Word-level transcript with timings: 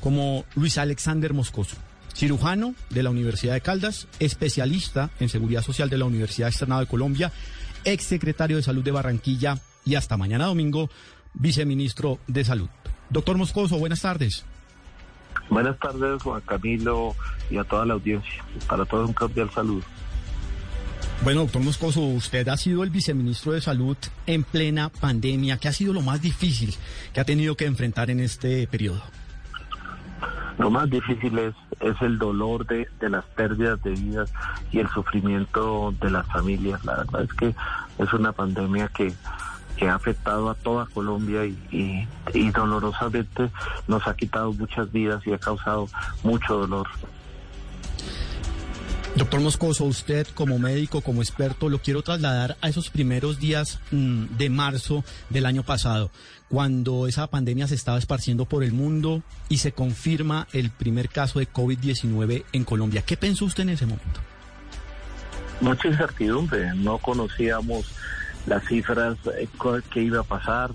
Como 0.00 0.44
Luis 0.54 0.78
Alexander 0.78 1.34
Moscoso, 1.34 1.76
cirujano 2.14 2.74
de 2.90 3.02
la 3.02 3.10
Universidad 3.10 3.54
de 3.54 3.60
Caldas, 3.60 4.08
especialista 4.20 5.10
en 5.20 5.28
seguridad 5.28 5.62
social 5.62 5.90
de 5.90 5.98
la 5.98 6.04
Universidad 6.04 6.48
Externada 6.48 6.82
de 6.82 6.86
Colombia, 6.86 7.32
exsecretario 7.84 8.56
de 8.56 8.62
Salud 8.62 8.84
de 8.84 8.90
Barranquilla 8.90 9.58
y 9.84 9.94
hasta 9.94 10.16
mañana 10.16 10.46
domingo, 10.46 10.90
viceministro 11.34 12.18
de 12.26 12.44
Salud. 12.44 12.68
Doctor 13.10 13.38
Moscoso, 13.38 13.78
buenas 13.78 14.02
tardes. 14.02 14.44
Buenas 15.50 15.78
tardes, 15.78 16.22
Juan 16.22 16.42
Camilo, 16.42 17.14
y 17.50 17.56
a 17.56 17.64
toda 17.64 17.86
la 17.86 17.94
audiencia. 17.94 18.44
Para 18.68 18.84
todos 18.84 19.08
un 19.08 19.14
cordial 19.14 19.50
saludo. 19.50 19.82
Bueno, 21.24 21.40
doctor 21.40 21.62
Moscoso, 21.62 22.00
usted 22.00 22.46
ha 22.48 22.56
sido 22.56 22.84
el 22.84 22.90
viceministro 22.90 23.52
de 23.52 23.60
Salud 23.60 23.96
en 24.26 24.44
plena 24.44 24.88
pandemia. 24.88 25.56
¿Qué 25.56 25.68
ha 25.68 25.72
sido 25.72 25.92
lo 25.92 26.02
más 26.02 26.22
difícil 26.22 26.74
que 27.12 27.20
ha 27.20 27.24
tenido 27.24 27.56
que 27.56 27.64
enfrentar 27.64 28.10
en 28.10 28.20
este 28.20 28.66
periodo? 28.68 29.02
Lo 30.58 30.70
más 30.70 30.90
difícil 30.90 31.38
es, 31.38 31.54
es 31.80 32.00
el 32.02 32.18
dolor 32.18 32.66
de, 32.66 32.88
de 32.98 33.08
las 33.08 33.24
pérdidas 33.24 33.80
de 33.82 33.90
vidas 33.90 34.32
y 34.72 34.80
el 34.80 34.88
sufrimiento 34.88 35.94
de 36.00 36.10
las 36.10 36.26
familias. 36.26 36.84
La 36.84 36.96
verdad 36.96 37.22
es 37.22 37.32
que 37.34 37.54
es 37.98 38.12
una 38.12 38.32
pandemia 38.32 38.88
que, 38.88 39.12
que 39.76 39.88
ha 39.88 39.94
afectado 39.94 40.50
a 40.50 40.54
toda 40.54 40.86
Colombia 40.86 41.44
y, 41.44 41.56
y, 41.70 42.08
y, 42.34 42.50
dolorosamente 42.50 43.50
nos 43.86 44.06
ha 44.08 44.16
quitado 44.16 44.52
muchas 44.52 44.90
vidas 44.90 45.24
y 45.26 45.32
ha 45.32 45.38
causado 45.38 45.88
mucho 46.24 46.58
dolor. 46.58 46.88
Doctor 49.18 49.40
Moscoso, 49.40 49.84
usted 49.84 50.28
como 50.28 50.60
médico, 50.60 51.00
como 51.00 51.22
experto, 51.22 51.68
lo 51.68 51.80
quiero 51.80 52.02
trasladar 52.02 52.56
a 52.60 52.68
esos 52.68 52.88
primeros 52.88 53.40
días 53.40 53.80
mmm, 53.90 54.26
de 54.38 54.48
marzo 54.48 55.04
del 55.28 55.44
año 55.44 55.64
pasado, 55.64 56.12
cuando 56.48 57.08
esa 57.08 57.26
pandemia 57.26 57.66
se 57.66 57.74
estaba 57.74 57.98
esparciendo 57.98 58.44
por 58.44 58.62
el 58.62 58.70
mundo 58.70 59.24
y 59.48 59.58
se 59.58 59.72
confirma 59.72 60.46
el 60.52 60.70
primer 60.70 61.08
caso 61.08 61.40
de 61.40 61.48
COVID-19 61.48 62.44
en 62.52 62.62
Colombia. 62.62 63.02
¿Qué 63.02 63.16
pensó 63.16 63.44
usted 63.46 63.64
en 63.64 63.70
ese 63.70 63.86
momento? 63.86 64.20
Mucha 65.60 65.88
incertidumbre, 65.88 66.72
no 66.76 66.98
conocíamos 66.98 67.92
las 68.46 68.64
cifras 68.68 69.18
que 69.92 70.00
iba 70.00 70.20
a 70.20 70.22
pasar, 70.22 70.70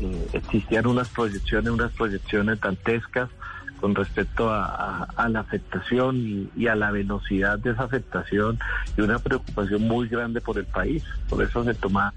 eh, 0.00 0.28
existían 0.34 0.86
unas 0.86 1.08
proyecciones, 1.08 1.70
unas 1.70 1.92
proyecciones 1.92 2.60
dantescas 2.60 3.30
con 3.80 3.94
respecto 3.94 4.50
a, 4.50 5.06
la 5.28 5.40
afectación 5.40 6.50
y, 6.56 6.66
a 6.66 6.74
la 6.74 6.90
velocidad 6.90 7.58
de 7.58 7.70
esa 7.70 7.84
afectación 7.84 8.58
y 8.96 9.02
una 9.02 9.18
preocupación 9.18 9.82
muy 9.82 10.08
grande 10.08 10.40
por 10.40 10.58
el 10.58 10.64
país. 10.64 11.04
Por 11.28 11.42
eso 11.42 11.64
se 11.64 11.74
toman 11.74 12.12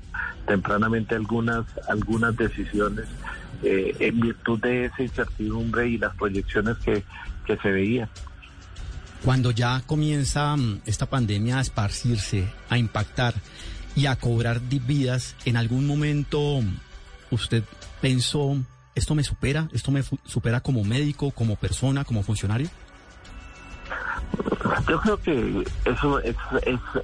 tempranamente 0.48 1.16
algunas, 1.16 1.66
algunas 1.88 2.36
decisiones 2.36 3.06
eh, 3.64 3.96
en 4.00 4.20
virtud 4.20 4.60
de 4.60 4.86
esa 4.86 5.04
incertidumbre 5.04 5.90
y 5.90 5.98
las 5.98 6.16
proyecciones 6.16 6.78
que, 6.78 7.04
que 7.46 7.58
se 7.58 7.72
veían. 7.72 8.10
Cuando 9.24 9.52
ya 9.52 9.82
comienza 9.86 10.56
esta 10.86 11.08
pandemia 11.08 11.58
a 11.58 11.62
esparcirse, 11.62 12.48
a 12.70 12.78
impactar 12.78 13.34
y 13.96 14.06
a 14.06 14.16
cobrar 14.16 14.62
vidas, 14.62 15.36
¿en 15.44 15.58
algún 15.58 15.86
momento 15.86 16.62
usted 17.32 17.64
pensó 18.02 18.58
¿Esto 19.00 19.16
me 19.16 19.24
supera? 19.24 19.70
¿Esto 19.72 19.92
me 19.92 20.04
supera 20.04 20.60
como 20.60 20.84
médico, 20.84 21.32
como 21.32 21.56
persona, 21.56 22.04
como 22.04 22.22
funcionario? 22.22 22.68
Yo 24.90 25.00
creo 25.00 25.18
que 25.22 25.64
eso 25.86 26.20
es, 26.20 26.36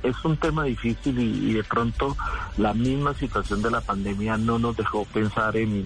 es, 0.04 0.26
un 0.26 0.36
tema 0.36 0.66
difícil 0.66 1.18
y, 1.18 1.54
de 1.54 1.64
pronto 1.64 2.18
la 2.58 2.74
misma 2.74 3.14
situación 3.14 3.62
de 3.62 3.72
la 3.72 3.80
pandemia 3.80 4.36
no 4.36 4.60
nos 4.60 4.76
dejó 4.76 5.06
pensar 5.06 5.56
en, 5.56 5.86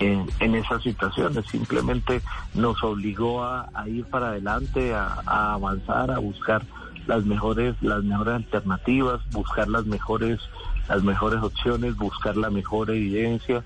en, 0.00 0.54
esas 0.56 0.82
situaciones, 0.82 1.46
simplemente 1.46 2.22
nos 2.54 2.82
obligó 2.82 3.44
a, 3.44 3.68
a 3.72 3.88
ir 3.88 4.04
para 4.06 4.30
adelante, 4.30 4.96
a, 4.96 5.22
a, 5.26 5.54
avanzar, 5.54 6.10
a 6.10 6.18
buscar 6.18 6.64
las 7.06 7.24
mejores, 7.24 7.76
las 7.82 8.02
mejores 8.02 8.34
alternativas, 8.34 9.20
buscar 9.30 9.68
las 9.68 9.86
mejores, 9.86 10.40
las 10.88 11.04
mejores 11.04 11.40
opciones, 11.40 11.96
buscar 11.96 12.36
la 12.36 12.50
mejor 12.50 12.90
evidencia 12.90 13.62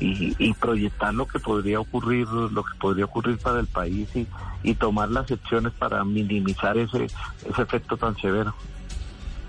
y, 0.00 0.34
y, 0.38 0.52
proyectar 0.54 1.14
lo 1.14 1.26
que 1.26 1.38
podría 1.38 1.80
ocurrir, 1.80 2.26
lo 2.28 2.62
que 2.64 2.74
podría 2.78 3.06
ocurrir 3.06 3.38
para 3.38 3.60
el 3.60 3.66
país 3.66 4.08
y, 4.14 4.26
y 4.62 4.74
tomar 4.74 5.10
las 5.10 5.30
acciones 5.30 5.72
para 5.72 6.04
minimizar 6.04 6.76
ese, 6.76 7.04
ese 7.04 7.62
efecto 7.62 7.96
tan 7.96 8.16
severo. 8.16 8.54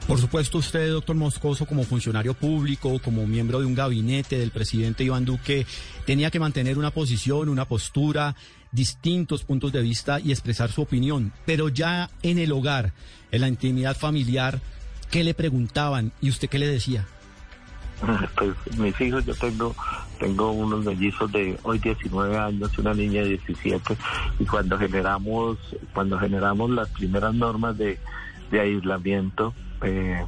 Por 0.07 0.17
supuesto, 0.19 0.59
usted, 0.59 0.89
doctor 0.89 1.17
Moscoso, 1.17 1.65
como 1.65 1.83
funcionario 1.83 2.33
público, 2.33 2.97
como 3.03 3.27
miembro 3.27 3.59
de 3.59 3.65
un 3.65 3.75
gabinete 3.75 4.37
del 4.39 4.51
presidente 4.51 5.03
Iván 5.03 5.25
Duque, 5.25 5.65
tenía 6.05 6.31
que 6.31 6.39
mantener 6.39 6.77
una 6.77 6.91
posición, 6.91 7.49
una 7.49 7.65
postura, 7.65 8.33
distintos 8.71 9.43
puntos 9.43 9.73
de 9.73 9.81
vista 9.81 10.21
y 10.21 10.31
expresar 10.31 10.71
su 10.71 10.81
opinión. 10.81 11.33
Pero 11.45 11.67
ya 11.67 12.09
en 12.21 12.39
el 12.39 12.53
hogar, 12.53 12.93
en 13.31 13.41
la 13.41 13.49
intimidad 13.49 13.97
familiar, 13.97 14.61
¿qué 15.11 15.25
le 15.25 15.33
preguntaban 15.33 16.13
y 16.21 16.29
usted 16.29 16.47
qué 16.47 16.59
le 16.59 16.67
decía? 16.67 17.05
Pues 18.35 18.77
mis 18.77 18.99
hijos, 19.01 19.25
yo 19.25 19.33
tengo 19.35 19.75
tengo 20.19 20.51
unos 20.51 20.83
mellizos 20.85 21.31
de 21.31 21.57
hoy 21.63 21.79
19 21.79 22.37
años 22.37 22.71
y 22.75 22.81
una 22.81 22.93
niña 22.93 23.21
de 23.21 23.29
17 23.29 23.97
y 24.39 24.45
cuando 24.45 24.77
generamos 24.77 25.57
cuando 25.93 26.17
generamos 26.19 26.71
las 26.71 26.89
primeras 26.89 27.35
normas 27.35 27.77
de, 27.77 27.99
de 28.49 28.59
aislamiento 28.59 29.53
eh, 29.83 30.25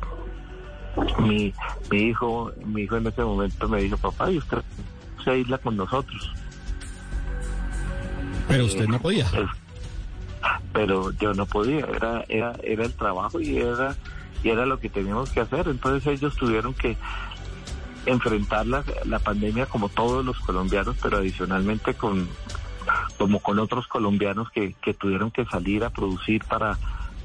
mi, 1.19 1.53
mi 1.89 1.97
hijo 1.97 2.51
mi 2.65 2.83
hijo 2.83 2.97
en 2.97 3.07
ese 3.07 3.23
momento 3.23 3.67
me 3.67 3.81
dijo 3.81 3.97
papá 3.97 4.31
y 4.31 4.37
usted 4.37 4.59
se 5.23 5.31
aísla 5.31 5.57
con 5.57 5.75
nosotros 5.75 6.31
pero 8.49 8.65
usted 8.65 8.87
no 8.87 8.99
podía. 8.99 9.25
Eh, 9.33 9.47
pero 10.73 11.11
yo 11.11 11.33
no 11.33 11.45
podía. 11.45 11.85
Era 11.85 12.25
era 12.27 12.55
era 12.63 12.83
el 12.83 12.93
trabajo 12.93 13.39
y 13.39 13.57
era 13.57 13.95
y 14.43 14.49
era 14.49 14.65
lo 14.65 14.79
que 14.79 14.89
teníamos 14.89 15.29
que 15.29 15.41
hacer. 15.41 15.67
Entonces 15.67 16.05
ellos 16.07 16.35
tuvieron 16.35 16.73
que 16.73 16.97
enfrentar 18.09 18.67
la, 18.67 18.83
la 19.05 19.19
pandemia 19.19 19.65
como 19.65 19.89
todos 19.89 20.25
los 20.25 20.39
colombianos, 20.39 20.95
pero 21.01 21.17
adicionalmente 21.17 21.93
con 21.93 22.27
como 23.17 23.39
con 23.39 23.59
otros 23.59 23.87
colombianos 23.87 24.49
que, 24.49 24.73
que 24.81 24.93
tuvieron 24.93 25.29
que 25.29 25.45
salir 25.45 25.83
a 25.83 25.89
producir 25.89 26.43
para 26.45 26.77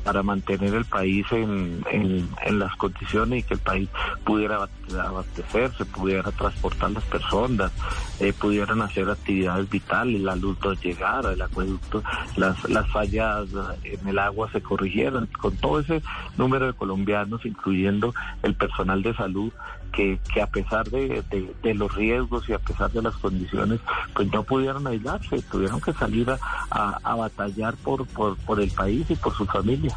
para 0.05 0.23
mantener 0.23 0.75
el 0.75 0.85
país 0.85 1.27
en, 1.33 1.83
en, 1.91 2.59
las 2.59 2.77
condiciones 2.77 3.41
y 3.41 3.43
que 3.43 3.55
el 3.55 3.61
país 3.61 3.89
pudiera 4.23 4.69
abastecerse, 5.03 5.87
pudiera 5.87 6.31
transportar 6.31 6.91
las 6.91 7.05
personas, 7.05 7.73
eh, 8.21 8.35
pudieran 8.35 8.83
hacer 8.83 9.09
actividades 9.09 9.69
vitales, 9.71 10.21
la 10.21 10.37
luz 10.37 10.59
no 10.63 10.75
llegara, 10.75 11.33
el 11.33 11.41
acueducto, 11.41 12.03
las, 12.37 12.63
las 12.69 12.87
fallas 12.91 13.49
en 13.83 14.07
el 14.07 14.19
agua 14.19 14.51
se 14.53 14.61
corrigieran, 14.61 15.27
con 15.27 15.57
todo 15.57 15.81
ese 15.81 16.03
número 16.37 16.67
de 16.67 16.75
colombianos, 16.75 17.45
incluyendo 17.47 18.15
el 18.43 18.55
personal 18.55 19.03
de 19.03 19.15
salud, 19.15 19.53
que, 19.95 20.19
que 20.33 20.43
a 20.43 20.47
pesar 20.47 20.89
de, 20.91 21.23
de, 21.31 21.55
de, 21.63 21.75
los 21.75 21.95
riesgos 21.95 22.49
y 22.49 22.53
a 22.53 22.59
pesar 22.59 22.91
de 22.91 23.03
las 23.03 23.15
condiciones, 23.17 23.81
pues 24.15 24.31
no 24.33 24.43
pudieron 24.43 24.87
aislarse, 24.87 25.43
tuvieron 25.51 25.81
que 25.81 25.93
salir 25.93 26.31
a, 26.31 26.39
a, 26.71 26.99
a 27.03 27.15
batallar 27.15 27.75
por, 27.77 28.07
por, 28.07 28.37
por 28.39 28.61
el 28.61 28.71
país 28.71 29.07
y 29.09 29.15
por 29.17 29.35
su 29.37 29.47
familia. 29.47 29.97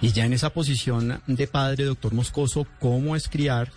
Y 0.00 0.12
ya 0.12 0.24
en 0.26 0.32
esa 0.32 0.50
posición 0.50 1.20
de 1.26 1.46
padre, 1.46 1.84
doctor 1.84 2.12
Moscoso, 2.12 2.66
¿cómo 2.80 3.16
es 3.16 3.28
criar 3.28 3.70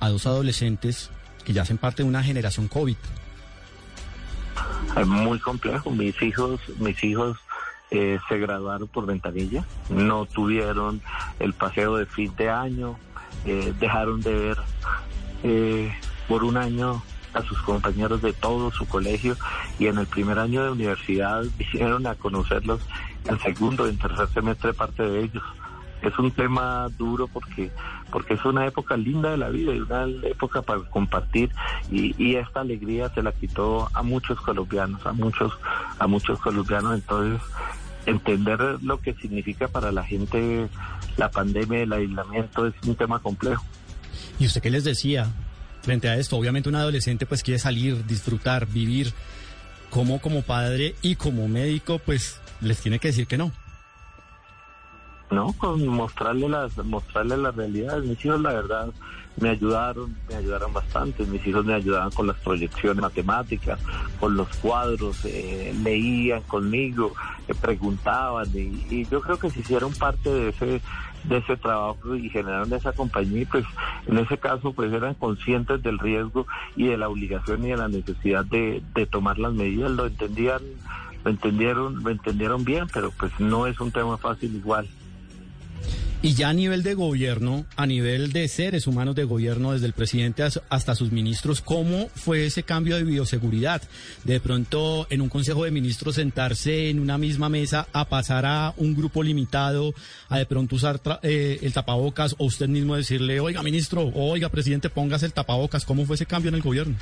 a 0.00 0.08
dos 0.08 0.26
adolescentes 0.26 1.10
que 1.44 1.52
ya 1.52 1.62
hacen 1.62 1.78
parte 1.78 2.02
de 2.02 2.08
una 2.08 2.22
generación 2.22 2.68
COVID? 2.68 2.96
Es 4.96 5.06
muy 5.06 5.38
complejo. 5.38 5.90
Mis 5.90 6.20
hijos, 6.20 6.60
mis 6.78 7.02
hijos 7.04 7.38
eh, 7.90 8.18
se 8.28 8.38
graduaron 8.38 8.88
por 8.88 9.06
ventanilla, 9.06 9.64
no 9.88 10.26
tuvieron 10.26 11.00
el 11.38 11.54
paseo 11.54 11.96
de 11.96 12.06
fin 12.06 12.34
de 12.36 12.50
año, 12.50 12.98
eh, 13.48 13.72
dejaron 13.78 14.20
de 14.20 14.34
ver 14.34 14.58
eh, 15.42 15.92
por 16.28 16.44
un 16.44 16.56
año 16.56 17.02
a 17.34 17.42
sus 17.42 17.58
compañeros 17.62 18.22
de 18.22 18.32
todo 18.32 18.70
su 18.70 18.86
colegio 18.86 19.36
y 19.78 19.86
en 19.86 19.98
el 19.98 20.06
primer 20.06 20.38
año 20.38 20.64
de 20.64 20.70
universidad 20.70 21.44
vinieron 21.58 22.06
a 22.06 22.14
conocerlos 22.14 22.80
en 23.26 23.38
segundo 23.40 23.86
y 23.86 23.90
en 23.90 23.98
tercer 23.98 24.28
semestre 24.28 24.72
parte 24.72 25.02
de 25.02 25.24
ellos. 25.24 25.42
es 26.02 26.18
un 26.18 26.30
tema 26.30 26.88
duro 26.96 27.28
porque 27.28 27.70
porque 28.10 28.34
es 28.34 28.44
una 28.44 28.66
época 28.66 28.96
linda 28.96 29.30
de 29.30 29.36
la 29.36 29.50
vida 29.50 29.74
y 29.74 29.80
una 29.80 30.04
época 30.26 30.62
para 30.62 30.80
compartir 30.82 31.50
y, 31.90 32.14
y 32.22 32.36
esta 32.36 32.60
alegría 32.60 33.10
se 33.10 33.22
la 33.22 33.32
quitó 33.32 33.88
a 33.92 34.02
muchos 34.02 34.40
colombianos, 34.40 35.04
a 35.06 35.12
muchos 35.12 35.52
a 35.98 36.06
muchos 36.06 36.40
colombianos, 36.40 36.94
entonces 36.94 37.42
entender 38.08 38.58
lo 38.82 39.00
que 39.00 39.14
significa 39.14 39.68
para 39.68 39.92
la 39.92 40.04
gente 40.04 40.68
la 41.16 41.30
pandemia, 41.30 41.82
el 41.82 41.92
aislamiento 41.92 42.66
es 42.66 42.74
un 42.86 42.94
tema 42.94 43.18
complejo. 43.18 43.64
¿Y 44.38 44.46
usted 44.46 44.62
qué 44.62 44.70
les 44.70 44.84
decía 44.84 45.26
frente 45.82 46.08
a 46.08 46.16
esto? 46.16 46.36
Obviamente 46.36 46.68
un 46.68 46.76
adolescente 46.76 47.26
pues 47.26 47.42
quiere 47.42 47.58
salir, 47.58 48.06
disfrutar, 48.06 48.66
vivir. 48.66 49.12
como 49.90 50.20
como 50.20 50.42
padre 50.42 50.94
y 51.02 51.16
como 51.16 51.48
médico 51.48 51.98
pues 51.98 52.40
les 52.60 52.80
tiene 52.80 52.98
que 52.98 53.08
decir 53.08 53.26
que 53.26 53.38
no? 53.38 53.52
No, 55.30 55.52
con 55.54 55.86
mostrarle 55.86 56.48
las, 56.48 56.76
mostrarle 56.78 57.36
las 57.36 57.54
realidades. 57.54 58.04
Mis 58.04 58.24
hijos, 58.24 58.40
la 58.40 58.52
verdad, 58.54 58.88
me 59.40 59.50
ayudaron, 59.50 60.16
me 60.28 60.36
ayudaron 60.36 60.72
bastante. 60.72 61.24
Mis 61.24 61.46
hijos 61.46 61.64
me 61.64 61.74
ayudaban 61.74 62.10
con 62.10 62.26
las 62.26 62.36
proyecciones 62.38 63.00
matemáticas, 63.00 63.78
con 64.20 64.36
los 64.36 64.48
cuadros, 64.56 65.24
eh, 65.24 65.74
leían 65.82 66.42
conmigo, 66.42 67.12
eh, 67.46 67.54
preguntaban 67.54 68.48
y, 68.54 69.06
yo 69.06 69.20
creo 69.20 69.38
que 69.38 69.50
si 69.50 69.60
hicieron 69.60 69.92
parte 69.92 70.30
de 70.30 70.48
ese 70.50 70.80
de 71.24 71.38
ese 71.38 71.56
trabajo 71.56 72.14
y 72.14 72.30
generaron 72.30 72.72
esa 72.72 72.92
compañía, 72.92 73.46
pues 73.50 73.64
en 74.06 74.18
ese 74.18 74.38
caso 74.38 74.72
pues 74.72 74.92
eran 74.92 75.14
conscientes 75.14 75.82
del 75.82 75.98
riesgo 75.98 76.46
y 76.76 76.86
de 76.86 76.96
la 76.96 77.08
obligación 77.08 77.64
y 77.64 77.70
de 77.70 77.76
la 77.76 77.88
necesidad 77.88 78.44
de, 78.44 78.82
de 78.94 79.06
tomar 79.06 79.36
las 79.38 79.52
medidas, 79.52 79.90
lo 79.90 80.06
entendían, 80.06 80.60
lo 81.24 81.30
entendieron, 81.30 82.02
lo 82.02 82.10
entendieron 82.10 82.64
bien, 82.64 82.86
pero 82.92 83.10
pues 83.10 83.32
no 83.40 83.66
es 83.66 83.80
un 83.80 83.90
tema 83.90 84.16
fácil 84.16 84.54
igual. 84.54 84.88
Y 86.20 86.34
ya 86.34 86.48
a 86.48 86.52
nivel 86.52 86.82
de 86.82 86.94
gobierno, 86.94 87.64
a 87.76 87.86
nivel 87.86 88.32
de 88.32 88.48
seres 88.48 88.88
humanos 88.88 89.14
de 89.14 89.22
gobierno, 89.22 89.72
desde 89.72 89.86
el 89.86 89.92
presidente 89.92 90.42
hasta 90.68 90.96
sus 90.96 91.12
ministros, 91.12 91.60
¿cómo 91.60 92.08
fue 92.12 92.46
ese 92.46 92.64
cambio 92.64 92.96
de 92.96 93.04
bioseguridad? 93.04 93.82
De 94.24 94.40
pronto, 94.40 95.06
en 95.10 95.20
un 95.20 95.28
consejo 95.28 95.62
de 95.62 95.70
ministros, 95.70 96.16
sentarse 96.16 96.90
en 96.90 96.98
una 96.98 97.18
misma 97.18 97.48
mesa 97.48 97.86
a 97.92 98.08
pasar 98.08 98.46
a 98.46 98.74
un 98.78 98.96
grupo 98.96 99.22
limitado, 99.22 99.94
a 100.28 100.38
de 100.38 100.46
pronto 100.46 100.74
usar 100.74 101.00
eh, 101.22 101.60
el 101.62 101.72
tapabocas, 101.72 102.34
o 102.38 102.46
usted 102.46 102.66
mismo 102.66 102.96
decirle, 102.96 103.38
oiga, 103.38 103.62
ministro, 103.62 104.10
oiga, 104.12 104.48
presidente, 104.48 104.90
póngase 104.90 105.26
el 105.26 105.32
tapabocas. 105.32 105.84
¿Cómo 105.84 106.04
fue 106.04 106.16
ese 106.16 106.26
cambio 106.26 106.48
en 106.48 106.56
el 106.56 106.62
gobierno? 106.62 106.96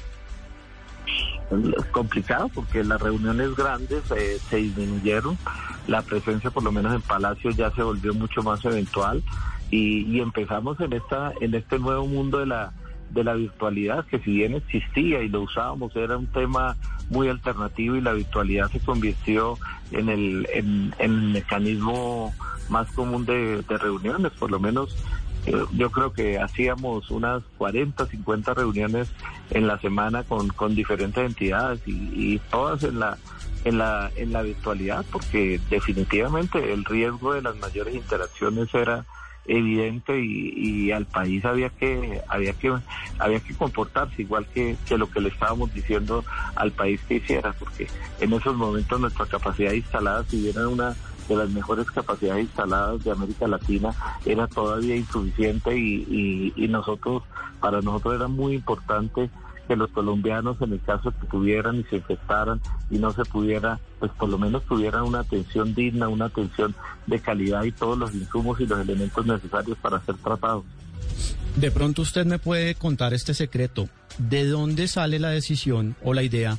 Complicado 1.93 2.51
porque 2.53 2.83
las 2.83 3.01
reuniones 3.01 3.55
grandes 3.55 4.03
eh, 4.11 4.39
se 4.51 4.57
disminuyeron, 4.57 5.39
la 5.87 6.03
presencia 6.03 6.51
por 6.51 6.65
lo 6.65 6.73
menos 6.73 6.93
en 6.95 7.03
Palacio 7.03 7.51
ya 7.51 7.71
se 7.71 7.83
volvió 7.83 8.15
mucho 8.15 8.43
más 8.43 8.65
eventual. 8.65 9.23
Y, 9.71 10.03
y 10.05 10.21
empezamos 10.21 10.81
en 10.81 10.93
esta 10.93 11.33
en 11.41 11.55
este 11.55 11.79
nuevo 11.79 12.07
mundo 12.07 12.39
de 12.39 12.47
la 12.47 12.73
de 13.11 13.25
la 13.25 13.35
virtualidad 13.35 14.05
que 14.07 14.19
si 14.21 14.33
bien 14.33 14.55
existía 14.55 15.23
y 15.23 15.29
lo 15.29 15.43
usábamos 15.43 15.95
era 15.97 16.17
un 16.17 16.27
tema 16.27 16.77
muy 17.11 17.29
alternativo 17.29 17.97
y 17.97 18.01
la 18.01 18.13
virtualidad 18.13 18.71
se 18.71 18.81
convirtió 18.81 19.59
en 19.93 20.09
el 20.09 20.49
en, 20.53 20.95
en 20.99 21.13
el 21.13 21.33
mecanismo 21.33 22.35
más 22.69 22.91
común 22.93 23.25
de, 23.25 23.63
de 23.63 23.79
reuniones 23.79 24.33
por 24.33 24.51
lo 24.51 24.59
menos 24.61 24.97
yo 25.73 25.91
creo 25.91 26.13
que 26.13 26.39
hacíamos 26.39 27.11
unas 27.11 27.43
40, 27.59 28.07
50 28.07 28.55
reuniones 28.55 29.09
en 29.51 29.67
la 29.67 29.79
semana 29.79 30.25
con, 30.25 30.49
con 30.49 30.75
diferentes 30.75 31.25
entidades 31.25 31.81
y, 31.87 32.41
todas 32.51 32.83
en 32.83 33.01
la 33.01 33.19
en 33.65 33.79
la 33.79 34.11
en 34.17 34.33
la 34.33 34.43
virtualidad 34.43 35.05
porque 35.11 35.61
definitivamente 35.71 36.73
el 36.73 36.85
riesgo 36.85 37.35
de 37.35 37.43
las 37.43 37.57
mayores 37.57 37.95
interacciones 37.95 38.73
era 38.75 39.05
evidente 39.47 40.19
y, 40.21 40.53
y, 40.57 40.93
al 40.93 41.07
país 41.07 41.45
había 41.45 41.71
que 41.71 42.21
había 42.29 42.53
que 42.53 42.73
había 43.19 43.41
que 43.41 43.55
comportarse 43.55 44.23
igual 44.23 44.47
que, 44.53 44.77
que 44.87 44.99
lo 44.99 45.09
que 45.09 45.21
le 45.21 45.29
estábamos 45.29 45.73
diciendo 45.73 46.25
al 46.57 46.73
país 46.73 47.01
que 47.09 47.17
hiciera 47.17 47.53
porque 47.53 47.89
en 48.21 48.33
esos 48.33 48.57
momentos 48.57 49.01
nuestra 49.01 49.27
capacidad 49.27 49.73
instalada 49.73 50.25
si 50.25 50.43
bien 50.43 50.57
era 50.57 50.69
una 50.69 50.97
de 51.29 51.37
las 51.37 51.51
mejores 51.51 51.91
capacidades 51.91 52.45
instaladas 52.45 53.03
de 53.05 53.11
América 53.11 53.47
Latina 53.49 53.95
era 54.25 54.47
todavía 54.47 54.97
insuficiente 54.97 55.77
y, 55.77 56.07
y, 56.09 56.65
y 56.65 56.69
nosotros, 56.69 57.23
para 57.61 57.81
nosotros 57.81 58.15
era 58.15 58.29
muy 58.29 58.55
importante 58.55 59.31
que 59.67 59.77
los 59.77 59.91
colombianos 59.91 60.61
en 60.63 60.73
el 60.73 60.81
caso 60.81 61.11
que 61.11 61.27
tuvieran 61.27 61.77
y 61.77 61.85
se 61.85 61.97
infectaran 61.97 62.61
y 62.91 62.99
no 62.99 63.13
se 63.13 63.25
pudiera, 63.25 63.81
pues 63.99 64.13
por 64.13 64.29
lo 64.29 64.39
menos 64.39 64.65
tuvieran 64.65 65.03
una 65.03 65.21
atención 65.21 65.75
digna, 65.75 66.09
una 66.09 66.27
atención 66.27 66.75
de 67.07 67.19
calidad 67.19 67.65
y 67.65 67.73
todos 67.73 67.99
los 67.99 68.15
insumos 68.15 68.61
y 68.61 68.67
los 68.67 68.81
elementos 68.81 69.27
necesarios 69.27 69.77
para 69.79 70.01
ser 70.05 70.17
tratados. 70.17 70.65
De 71.57 71.71
pronto 71.71 72.03
usted 72.03 72.27
me 72.27 72.39
puede 72.39 72.75
contar 72.75 73.15
este 73.15 73.35
secreto. 73.35 73.89
¿De 74.19 74.47
dónde 74.47 74.89
sale 74.89 75.19
la 75.19 75.31
decisión 75.31 75.97
o 76.03 76.15
la 76.15 76.23
idea 76.23 76.59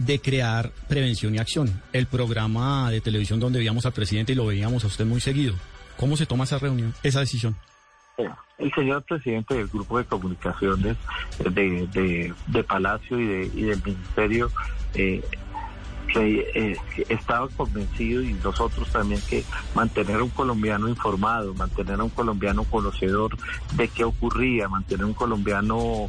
de 0.00 0.18
crear 0.18 0.72
Prevención 0.88 1.34
y 1.34 1.38
Acción, 1.38 1.82
el 1.92 2.06
programa 2.06 2.90
de 2.90 3.00
televisión 3.00 3.38
donde 3.38 3.58
veíamos 3.58 3.84
al 3.84 3.92
presidente 3.92 4.32
y 4.32 4.34
lo 4.34 4.46
veíamos 4.46 4.82
a 4.84 4.86
usted 4.86 5.04
muy 5.04 5.20
seguido. 5.20 5.54
¿Cómo 5.96 6.16
se 6.16 6.24
toma 6.24 6.44
esa 6.44 6.58
reunión, 6.58 6.94
esa 7.02 7.20
decisión? 7.20 7.54
El 8.58 8.72
señor 8.72 9.02
presidente 9.02 9.54
del 9.54 9.68
grupo 9.68 9.98
de 9.98 10.04
comunicaciones 10.04 10.96
de, 11.38 11.86
de, 11.86 12.34
de 12.46 12.64
Palacio 12.64 13.18
y, 13.18 13.26
de, 13.26 13.50
y 13.54 13.62
del 13.62 13.82
Ministerio 13.82 14.50
eh, 14.94 15.22
eh, 16.16 16.76
estaba 17.08 17.48
convencido 17.48 18.22
y 18.22 18.32
nosotros 18.34 18.90
también 18.90 19.20
que 19.28 19.44
mantener 19.74 20.16
a 20.16 20.24
un 20.24 20.30
colombiano 20.30 20.88
informado, 20.88 21.54
mantener 21.54 22.00
a 22.00 22.04
un 22.04 22.10
colombiano 22.10 22.64
conocedor 22.64 23.36
de 23.74 23.88
qué 23.88 24.04
ocurría, 24.04 24.68
mantener 24.68 25.04
a 25.04 25.06
un 25.06 25.14
colombiano 25.14 26.06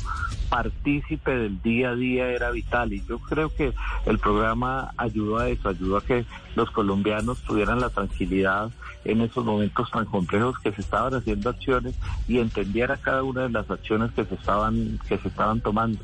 partícipe 0.50 1.31
del 1.31 1.62
día 1.62 1.92
a 1.92 1.95
día 1.95 2.27
era 2.27 2.51
vital 2.51 2.92
y 2.92 3.01
yo 3.07 3.19
creo 3.19 3.56
que 3.56 3.74
el 4.06 4.19
programa 4.19 4.92
ayudó 4.98 5.38
a 5.38 5.48
eso, 5.48 5.69
ayudó 5.69 5.98
a 5.98 6.03
que 6.03 6.25
los 6.56 6.69
colombianos 6.71 7.42
tuvieran 7.44 7.80
la 7.80 7.89
tranquilidad 7.89 8.69
en 9.06 9.21
esos 9.21 9.45
momentos 9.45 9.89
tan 9.92 10.06
complejos 10.06 10.59
que 10.59 10.74
se 10.74 10.81
estaban 10.81 11.13
haciendo 11.13 11.50
acciones 11.50 11.95
y 12.27 12.39
entendiera 12.39 12.98
cada 12.98 13.24
una 13.24 13.44
de 13.44 13.50
las 13.50 13.69
acciones 13.71 14.12
que 14.12 14.25
se 14.25 14.36
estaban 14.36 15.00
que 15.07 15.18
se 15.18 15.30
estaban 15.30 15.62
tomando. 15.62 16.00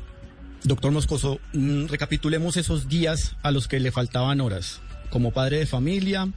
Doctor 0.64 0.90
Moscoso, 0.92 1.40
mm, 1.52 1.86
recapitulemos 1.86 2.56
esos 2.56 2.88
días 2.88 3.36
a 3.42 3.50
los 3.50 3.68
que 3.68 3.80
le 3.80 3.92
faltaban 3.92 4.40
horas. 4.40 4.80
Como 5.10 5.30
padre 5.30 5.58
de 5.58 5.66
familia, 5.66 6.28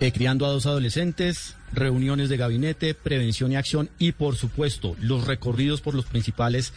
eh, 0.00 0.12
criando 0.12 0.46
a 0.46 0.50
dos 0.50 0.66
adolescentes, 0.66 1.54
reuniones 1.72 2.28
de 2.28 2.36
gabinete, 2.36 2.94
prevención 2.94 3.52
y 3.52 3.56
acción 3.56 3.90
y, 3.98 4.12
por 4.12 4.36
supuesto, 4.36 4.96
los 5.00 5.26
recorridos 5.26 5.80
por 5.80 5.94
los 5.94 6.06
principales 6.06 6.72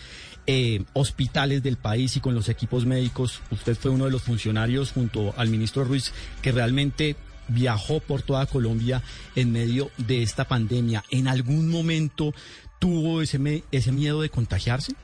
eh, 0.48 0.84
hospitales 0.94 1.64
del 1.64 1.78
país 1.78 2.18
y 2.18 2.20
con 2.20 2.36
los 2.36 2.50
equipos 2.50 2.86
médicos. 2.86 3.42
Usted 3.52 3.78
fue 3.78 3.92
uno 3.92 4.06
de 4.06 4.12
los 4.12 4.24
funcionarios 4.24 4.92
junto 4.92 5.34
al 5.38 5.50
ministro 5.50 5.84
Ruiz 5.84 6.12
que 6.42 6.52
realmente 6.52 7.16
viajó 7.48 8.00
por 8.00 8.22
toda 8.24 8.46
Colombia 8.46 9.02
en 9.36 9.52
medio 9.52 9.92
de 9.98 10.24
esta 10.24 10.46
pandemia. 10.46 11.04
¿En 11.12 11.28
algún 11.28 11.70
momento 11.70 12.34
tuvo 12.80 13.22
ese, 13.22 13.64
ese 13.72 13.92
miedo 13.92 14.22
de 14.22 14.30
contagiarse? 14.30 14.96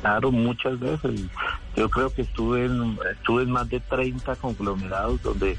Claro, 0.00 0.30
muchas 0.30 0.78
veces. 0.78 1.22
Yo 1.76 1.88
creo 1.88 2.12
que 2.12 2.22
estuve 2.22 2.66
en, 2.66 2.98
estuve 3.10 3.44
en 3.44 3.50
más 3.50 3.68
de 3.68 3.80
30 3.80 4.36
conglomerados 4.36 5.22
donde, 5.22 5.56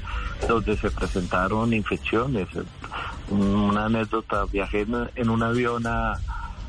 donde 0.48 0.76
se 0.76 0.90
presentaron 0.90 1.72
infecciones. 1.72 2.48
Una 3.28 3.86
anécdota, 3.86 4.44
viajé 4.46 4.86
en, 5.16 5.30
un 5.30 5.42
avión 5.42 5.86
a, 5.86 6.18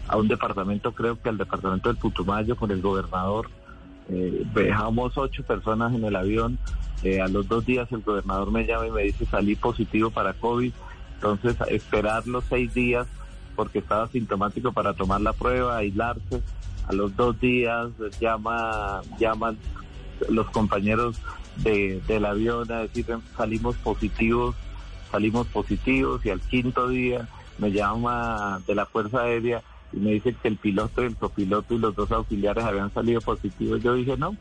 a, 0.08 0.18
un 0.18 0.28
departamento, 0.28 0.92
creo 0.92 1.22
que 1.22 1.30
al 1.30 1.38
departamento 1.38 1.90
del 1.90 1.98
Putumayo 1.98 2.56
con 2.56 2.72
el 2.72 2.82
gobernador. 2.82 3.50
Eh, 4.10 4.46
viajamos 4.56 5.18
ocho 5.18 5.44
personas 5.44 5.94
en 5.94 6.04
el 6.04 6.16
avión. 6.16 6.58
Eh, 7.04 7.22
a 7.22 7.28
los 7.28 7.48
dos 7.48 7.66
días 7.66 7.92
el 7.92 8.02
gobernador 8.02 8.52
me 8.52 8.66
llama 8.66 8.88
y 8.88 8.92
me 8.92 9.04
dice 9.04 9.26
salí 9.26 9.56
positivo 9.56 10.10
para 10.10 10.34
COVID. 10.34 10.74
Entonces, 11.16 11.56
esperar 11.70 12.28
los 12.28 12.44
seis 12.46 12.74
días 12.74 13.08
porque 13.56 13.80
estaba 13.80 14.08
sintomático 14.08 14.72
para 14.72 14.94
tomar 14.94 15.22
la 15.22 15.34
prueba, 15.34 15.78
aislarse 15.78 16.42
a 16.88 16.94
los 16.94 17.16
dos 17.16 17.40
días 17.40 17.90
llama, 18.20 19.02
llaman 19.20 19.58
los 20.30 20.48
compañeros 20.48 21.20
de, 21.58 22.02
del 22.08 22.26
avión 22.26 22.72
a 22.72 22.82
decir 22.82 23.06
salimos 23.36 23.76
positivos, 23.78 24.56
salimos 25.12 25.48
positivos 25.48 26.26
y 26.26 26.30
al 26.30 26.40
quinto 26.42 26.88
día 26.88 27.28
me 27.58 27.72
llama 27.72 28.62
de 28.68 28.76
la 28.76 28.86
Fuerza 28.86 29.22
Aérea 29.22 29.62
y 29.92 29.98
me 29.98 30.12
dice 30.12 30.36
que 30.42 30.48
el 30.48 30.58
piloto 30.58 31.04
y 31.04 31.08
el 31.08 31.16
copiloto 31.16 31.74
y 31.74 31.80
los 31.80 31.96
dos 31.96 32.12
auxiliares 32.12 32.64
habían 32.64 32.94
salido 32.94 33.22
positivos. 33.22 33.82
Yo 33.82 33.94
dije 33.94 34.16
no, 34.18 34.36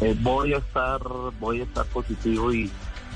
eh, 0.00 0.16
voy 0.20 0.54
a 0.54 0.58
estar, 0.58 1.00
voy 1.38 1.60
a 1.60 1.64
estar 1.64 1.86
positivo 1.86 2.52
y, 2.52 2.70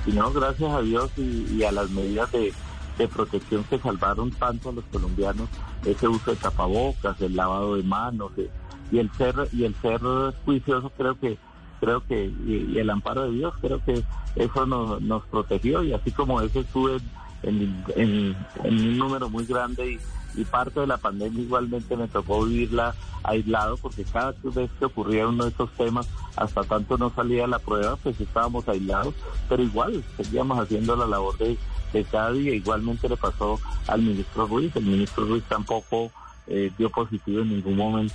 y 0.06 0.12
no, 0.12 0.30
gracias 0.32 0.70
a 0.70 0.82
Dios 0.82 1.10
y, 1.16 1.46
y 1.52 1.64
a 1.64 1.72
las 1.72 1.90
medidas 1.90 2.30
de, 2.32 2.52
de 2.98 3.08
protección 3.08 3.64
que 3.64 3.78
salvaron 3.78 4.30
tanto 4.30 4.68
a 4.68 4.72
los 4.72 4.84
colombianos 4.86 5.48
ese 5.84 6.08
uso 6.08 6.30
de 6.30 6.36
tapabocas, 6.36 7.20
el 7.20 7.36
lavado 7.36 7.76
de 7.76 7.82
manos 7.82 8.32
eh, 8.36 8.48
y 8.90 8.98
el 8.98 9.10
ser 9.12 9.34
y 9.52 9.64
el 9.64 9.74
ser 9.76 10.00
juicioso 10.44 10.90
creo 10.96 11.18
que 11.18 11.38
creo 11.80 12.06
que 12.06 12.26
y, 12.26 12.72
y 12.72 12.78
el 12.78 12.90
amparo 12.90 13.24
de 13.24 13.32
Dios 13.32 13.54
creo 13.60 13.82
que 13.84 14.02
eso 14.36 14.66
nos, 14.66 15.00
nos 15.02 15.24
protegió 15.26 15.82
y 15.82 15.92
así 15.92 16.10
como 16.10 16.40
eso 16.40 16.60
estuve 16.60 16.98
en, 17.42 18.36
un 18.64 18.98
número 18.98 19.28
muy 19.28 19.44
grande 19.44 19.92
y, 19.92 20.00
y, 20.36 20.44
parte 20.44 20.80
de 20.80 20.86
la 20.86 20.96
pandemia 20.96 21.42
igualmente 21.42 21.96
me 21.96 22.08
tocó 22.08 22.44
vivirla 22.44 22.94
aislado 23.22 23.76
porque 23.78 24.04
cada 24.04 24.34
vez 24.42 24.70
que 24.78 24.84
ocurría 24.84 25.26
uno 25.26 25.44
de 25.44 25.50
estos 25.50 25.70
temas, 25.72 26.06
hasta 26.36 26.62
tanto 26.64 26.98
no 26.98 27.10
salía 27.10 27.46
la 27.46 27.58
prueba, 27.58 27.96
pues 27.96 28.20
estábamos 28.20 28.68
aislados, 28.68 29.14
pero 29.48 29.62
igual 29.62 30.04
seguíamos 30.16 30.58
haciendo 30.58 30.96
la 30.96 31.06
labor 31.06 31.36
de, 31.38 31.56
de 31.92 32.04
cada 32.04 32.32
día. 32.32 32.54
Igualmente 32.54 33.08
le 33.08 33.16
pasó 33.16 33.58
al 33.86 34.02
ministro 34.02 34.46
Ruiz, 34.46 34.74
el 34.76 34.84
ministro 34.84 35.24
Ruiz 35.26 35.44
tampoco 35.48 36.10
eh, 36.46 36.70
dio 36.76 36.90
positivo 36.90 37.40
en 37.42 37.48
ningún 37.48 37.76
momento. 37.76 38.14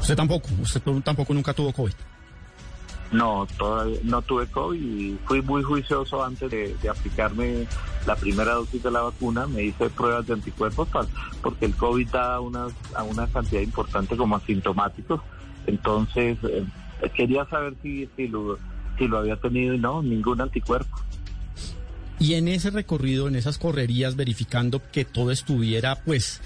Usted 0.00 0.16
tampoco, 0.16 0.48
usted 0.60 0.80
tampoco 1.04 1.34
nunca 1.34 1.52
tuvo 1.52 1.72
COVID. 1.72 1.92
No, 3.12 3.46
todavía 3.58 3.98
no 4.04 4.22
tuve 4.22 4.46
COVID 4.46 4.80
y 4.80 5.18
fui 5.26 5.42
muy 5.42 5.62
juicioso 5.62 6.24
antes 6.24 6.50
de, 6.50 6.74
aplicarme 6.88 7.66
la 8.06 8.16
primera 8.16 8.54
dosis 8.54 8.82
de 8.82 8.90
la 8.90 9.02
vacuna. 9.02 9.46
Me 9.46 9.64
hice 9.64 9.90
pruebas 9.90 10.26
de 10.26 10.32
anticuerpos 10.32 10.88
porque 11.42 11.66
el 11.66 11.74
COVID 11.74 12.08
da 12.08 12.40
una, 12.40 12.68
a 12.94 13.02
una 13.02 13.26
cantidad 13.26 13.60
importante 13.60 14.16
como 14.16 14.36
asintomáticos. 14.36 15.20
Entonces, 15.66 16.38
eh, 16.42 16.64
quería 17.14 17.44
saber 17.46 17.74
si, 17.82 18.08
si, 18.16 18.28
lo, 18.28 18.58
si 18.98 19.06
lo 19.06 19.18
había 19.18 19.36
tenido 19.36 19.74
y 19.74 19.78
no, 19.78 20.02
ningún 20.02 20.40
anticuerpo. 20.40 20.96
Y 22.18 22.34
en 22.34 22.48
ese 22.48 22.70
recorrido, 22.70 23.28
en 23.28 23.36
esas 23.36 23.58
correrías, 23.58 24.16
verificando 24.16 24.80
que 24.90 25.04
todo 25.04 25.32
estuviera, 25.32 25.96
pues, 26.04 26.40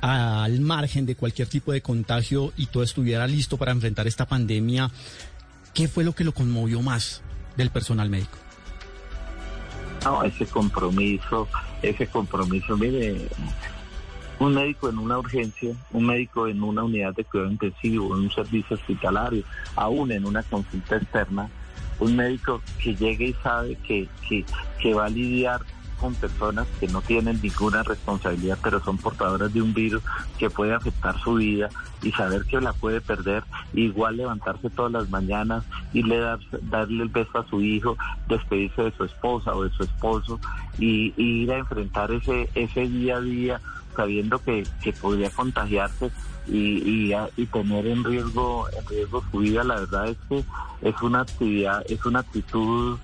al 0.00 0.60
margen 0.60 1.06
de 1.06 1.14
cualquier 1.14 1.48
tipo 1.48 1.72
de 1.72 1.82
contagio 1.82 2.52
y 2.56 2.66
todo 2.66 2.82
estuviera 2.82 3.26
listo 3.26 3.56
para 3.56 3.72
enfrentar 3.72 4.06
esta 4.06 4.26
pandemia, 4.26 4.90
¿qué 5.74 5.88
fue 5.88 6.04
lo 6.04 6.14
que 6.14 6.24
lo 6.24 6.32
conmovió 6.32 6.82
más 6.82 7.22
del 7.56 7.70
personal 7.70 8.08
médico? 8.08 8.38
No, 10.04 10.22
ese 10.22 10.46
compromiso, 10.46 11.48
ese 11.82 12.06
compromiso, 12.06 12.76
mire, 12.76 13.28
un 14.38 14.54
médico 14.54 14.88
en 14.88 14.98
una 14.98 15.18
urgencia, 15.18 15.74
un 15.92 16.06
médico 16.06 16.48
en 16.48 16.62
una 16.62 16.84
unidad 16.84 17.14
de 17.14 17.24
cuidado 17.24 17.50
intensivo, 17.50 18.16
en 18.16 18.22
un 18.22 18.30
servicio 18.30 18.76
hospitalario, 18.76 19.44
aún 19.76 20.10
en 20.12 20.24
una 20.24 20.42
consulta 20.42 20.96
externa, 20.96 21.50
un 21.98 22.16
médico 22.16 22.62
que 22.82 22.94
llegue 22.96 23.26
y 23.26 23.32
sabe 23.42 23.76
que, 23.86 24.08
que, 24.26 24.44
que 24.80 24.94
va 24.94 25.04
a 25.04 25.10
lidiar 25.10 25.60
con 26.00 26.14
personas 26.14 26.66
que 26.78 26.88
no 26.88 27.02
tienen 27.02 27.38
ninguna 27.42 27.82
responsabilidad, 27.82 28.58
pero 28.62 28.82
son 28.82 28.98
portadoras 28.98 29.52
de 29.52 29.62
un 29.62 29.74
virus 29.74 30.02
que 30.38 30.50
puede 30.50 30.74
afectar 30.74 31.18
su 31.20 31.34
vida 31.34 31.68
y 32.02 32.10
saber 32.12 32.44
que 32.44 32.60
la 32.60 32.72
puede 32.72 33.00
perder, 33.00 33.44
igual 33.74 34.16
levantarse 34.16 34.70
todas 34.70 34.92
las 34.92 35.10
mañanas, 35.10 35.64
irle 35.92 36.18
dar, 36.18 36.38
darle 36.62 37.02
el 37.02 37.08
beso 37.08 37.38
a 37.38 37.48
su 37.48 37.60
hijo, 37.60 37.96
despedirse 38.28 38.84
de 38.84 38.92
su 38.92 39.04
esposa 39.04 39.54
o 39.54 39.64
de 39.64 39.70
su 39.70 39.82
esposo 39.82 40.40
y, 40.78 41.12
ir 41.16 41.52
a 41.52 41.58
enfrentar 41.58 42.10
ese, 42.10 42.48
ese 42.54 42.88
día 42.88 43.16
a 43.16 43.20
día 43.20 43.60
sabiendo 43.94 44.38
que, 44.38 44.66
que 44.82 44.92
podría 44.92 45.30
contagiarse 45.30 46.10
y, 46.46 47.12
y, 47.36 47.46
tener 47.46 47.86
en 47.86 48.04
riesgo 48.04 48.66
en 48.76 48.86
riesgo 48.86 49.22
su 49.30 49.38
vida. 49.38 49.64
La 49.64 49.76
verdad 49.76 50.08
es 50.08 50.16
que 50.28 50.44
es 50.82 51.02
una 51.02 51.20
actividad 51.20 51.84
es 51.88 52.04
una 52.06 52.20
actitud 52.20 52.98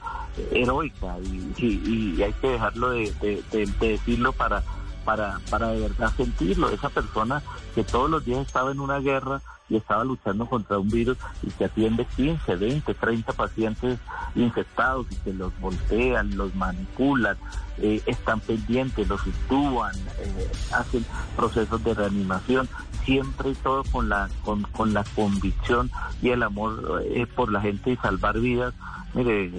heroica 0.53 1.17
y, 1.21 2.23
hay 2.23 2.33
que 2.35 2.49
dejarlo 2.49 2.91
de, 2.91 3.43
decirlo 3.81 4.33
para 4.33 4.63
para 5.05 5.39
para 5.51 5.69
de 5.69 5.81
verdad 5.81 6.13
sentirlo. 6.17 6.69
Esa 6.71 6.89
persona 6.89 7.43
que 7.75 7.85
todos 7.85 8.11
los 8.11 8.25
días 8.25 8.47
estaba 8.47 8.73
en 8.73 8.81
una 8.81 8.99
guerra 8.99 9.41
y 9.69 9.77
estaba 9.77 10.05
luchando 10.05 10.47
contra 10.47 10.79
un 10.79 10.89
virus 10.89 11.19
y 11.43 11.51
que 11.51 11.65
atiende 11.65 12.07
15, 12.17 12.57
20, 12.57 12.95
30 12.95 13.33
pacientes 13.33 13.99
infectados 14.35 15.07
y 15.11 15.17
que 15.17 15.33
los 15.33 15.59
voltean, 15.61 16.37
los 16.37 16.55
manipulan, 16.55 17.37
eh, 17.79 18.01
están 18.07 18.41
pendientes, 18.41 19.09
los 19.09 19.27
intuban, 19.27 19.95
eh, 20.21 20.51
hacen 20.73 21.05
procesos 21.37 21.83
de 21.83 21.95
reanimación 21.95 22.69
siempre 23.05 23.51
y 23.51 23.55
todo 23.55 23.85
con 23.85 24.09
la 24.09 24.29
con, 24.45 24.63
con 24.63 24.93
la 24.93 25.05
convicción 25.15 25.91
y 26.23 26.31
el 26.31 26.43
amor 26.43 27.05
eh, 27.05 27.27
por 27.27 27.53
la 27.53 27.61
gente 27.61 27.91
y 27.91 27.97
salvar 27.97 28.39
vidas 28.41 28.75
mire 29.17 29.51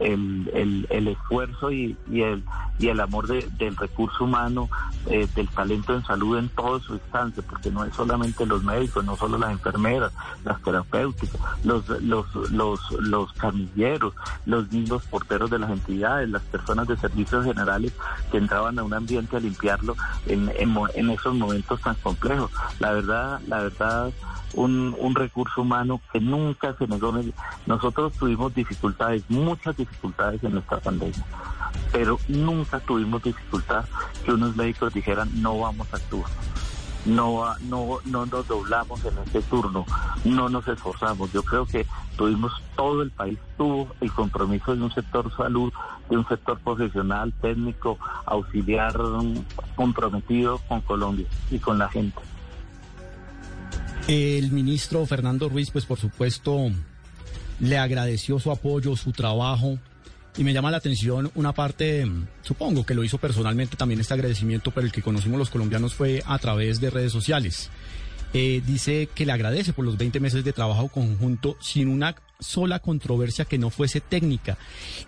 el, 0.00 0.50
el, 0.54 0.86
el 0.88 1.08
esfuerzo 1.08 1.70
y, 1.70 1.96
y, 2.10 2.22
el 2.22 2.42
y 2.78 2.88
el 2.88 3.00
amor 3.00 3.26
del 3.26 3.76
recurso 3.76 4.24
humano 4.24 4.70
eh, 5.06 5.28
del 5.34 5.48
talento 5.48 5.94
en 5.94 6.02
salud 6.04 6.38
en 6.38 6.48
toda 6.48 6.80
su 6.80 6.94
instancia 6.94 7.42
porque 7.46 7.70
no 7.70 7.84
es 7.84 7.94
solamente 7.94 8.46
los 8.46 8.64
médicos 8.64 9.04
no 9.04 9.16
solo 9.16 9.36
las 9.36 9.50
enfermeras 9.50 10.12
las 10.44 10.62
terapéuticas 10.62 11.38
los 11.64 11.86
los 12.00 12.34
los 12.50 12.80
los 13.00 13.32
camilleros 13.34 14.14
los 14.46 14.72
mismos 14.72 15.04
porteros 15.04 15.50
de 15.50 15.58
las 15.58 15.70
entidades 15.70 16.30
las 16.30 16.42
personas 16.42 16.88
de 16.88 16.96
servicios 16.96 17.44
generales 17.44 17.92
que 18.30 18.38
entraban 18.38 18.78
a 18.78 18.82
un 18.82 18.94
ambiente 18.94 19.36
a 19.36 19.40
limpiarlo 19.40 19.96
en, 20.26 20.50
en, 20.56 20.74
en 20.94 21.10
esos 21.10 21.34
momentos 21.34 21.80
tan 21.80 21.94
complejos. 21.96 22.50
La 22.78 22.92
verdad, 22.92 23.40
la 23.46 23.58
verdad, 23.60 24.10
un, 24.54 24.96
un 24.98 25.14
recurso 25.14 25.62
humano 25.62 26.00
que 26.12 26.20
nunca 26.20 26.74
se 26.78 26.86
negó. 26.86 27.12
Nosotros 27.66 28.12
tuvimos 28.14 28.54
dificultades, 28.54 29.22
muchas 29.28 29.76
dificultades 29.76 30.42
en 30.44 30.52
nuestra 30.54 30.78
pandemia, 30.78 31.24
pero 31.92 32.18
nunca 32.28 32.80
tuvimos 32.80 33.22
dificultad 33.22 33.84
que 34.24 34.32
unos 34.32 34.56
médicos 34.56 34.92
dijeran 34.92 35.30
no 35.42 35.58
vamos 35.58 35.92
a 35.92 35.96
actuar. 35.96 36.30
No, 37.06 37.42
no, 37.62 37.98
no 38.04 38.26
nos 38.26 38.46
doblamos 38.46 39.02
en 39.06 39.16
este 39.24 39.40
turno, 39.42 39.86
no 40.24 40.50
nos 40.50 40.68
esforzamos. 40.68 41.32
Yo 41.32 41.42
creo 41.42 41.64
que 41.64 41.86
tuvimos, 42.16 42.52
todo 42.76 43.00
el 43.00 43.10
país 43.10 43.38
tuvo 43.56 43.88
el 44.02 44.12
compromiso 44.12 44.76
de 44.76 44.82
un 44.82 44.92
sector 44.92 45.34
salud, 45.34 45.72
de 46.10 46.18
un 46.18 46.28
sector 46.28 46.58
profesional, 46.58 47.32
técnico, 47.40 47.98
auxiliar, 48.26 48.94
comprometido 49.76 50.58
con 50.68 50.82
Colombia 50.82 51.26
y 51.50 51.58
con 51.58 51.78
la 51.78 51.88
gente. 51.88 52.20
El 54.10 54.50
ministro 54.50 55.06
Fernando 55.06 55.48
Ruiz, 55.48 55.70
pues 55.70 55.86
por 55.86 55.96
supuesto, 55.96 56.72
le 57.60 57.78
agradeció 57.78 58.40
su 58.40 58.50
apoyo, 58.50 58.96
su 58.96 59.12
trabajo. 59.12 59.78
Y 60.36 60.42
me 60.42 60.52
llama 60.52 60.72
la 60.72 60.78
atención 60.78 61.30
una 61.36 61.52
parte, 61.52 62.10
supongo 62.42 62.84
que 62.84 62.94
lo 62.94 63.04
hizo 63.04 63.18
personalmente 63.18 63.76
también 63.76 64.00
este 64.00 64.14
agradecimiento, 64.14 64.72
pero 64.72 64.84
el 64.84 64.92
que 64.92 65.00
conocimos 65.00 65.38
los 65.38 65.50
colombianos 65.50 65.94
fue 65.94 66.24
a 66.26 66.40
través 66.40 66.80
de 66.80 66.90
redes 66.90 67.12
sociales. 67.12 67.70
Eh, 68.32 68.62
dice 68.66 69.08
que 69.14 69.26
le 69.26 69.30
agradece 69.30 69.72
por 69.72 69.84
los 69.84 69.96
20 69.96 70.18
meses 70.18 70.42
de 70.42 70.52
trabajo 70.52 70.88
conjunto 70.88 71.56
sin 71.60 71.86
una 71.86 72.16
sola 72.40 72.80
controversia 72.80 73.44
que 73.44 73.58
no 73.58 73.70
fuese 73.70 74.00
técnica. 74.00 74.58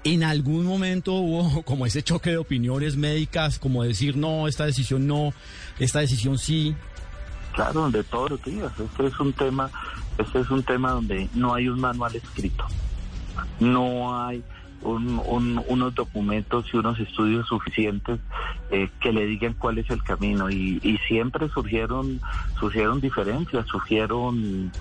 En 0.05 0.23
algún 0.23 0.65
momento 0.65 1.15
hubo 1.15 1.63
como 1.65 1.87
ese 1.87 2.05
choque 2.05 2.31
de 2.31 2.39
opiniones 2.39 2.95
médicas, 2.95 3.59
como 3.59 3.83
decir 3.83 4.17
no, 4.17 4.47
esta 4.47 4.65
decisión 4.65 5.09
no, 5.09 5.35
esta 5.81 5.99
decisión 5.99 6.39
sí. 6.39 6.77
Claro, 7.53 7.91
de 7.91 8.03
todos 8.05 8.31
los 8.31 8.45
días. 8.45 8.73
Este 8.79 9.07
es 9.07 9.21
un 9.21 9.33
tema, 9.33 9.71
este 10.19 10.41
es 10.41 10.51
un 10.51 10.63
tema 10.63 10.93
donde 10.93 11.29
no 11.35 11.55
hay 11.55 11.69
un 11.69 11.81
manual 11.81 12.15
escrito, 12.17 12.65
no 13.61 14.25
hay 14.25 14.43
unos 14.85 15.95
documentos 15.95 16.67
y 16.73 16.77
unos 16.77 16.99
estudios 16.99 17.47
suficientes 17.47 18.19
eh, 18.71 18.91
que 19.01 19.13
le 19.13 19.27
digan 19.27 19.55
cuál 19.55 19.79
es 19.79 19.89
el 19.91 20.03
camino 20.03 20.51
y, 20.51 20.81
siempre 21.07 21.49
surgieron 21.51 22.21
surgieron 22.59 23.01
diferencias, 23.01 23.67
surgieron 23.67 24.73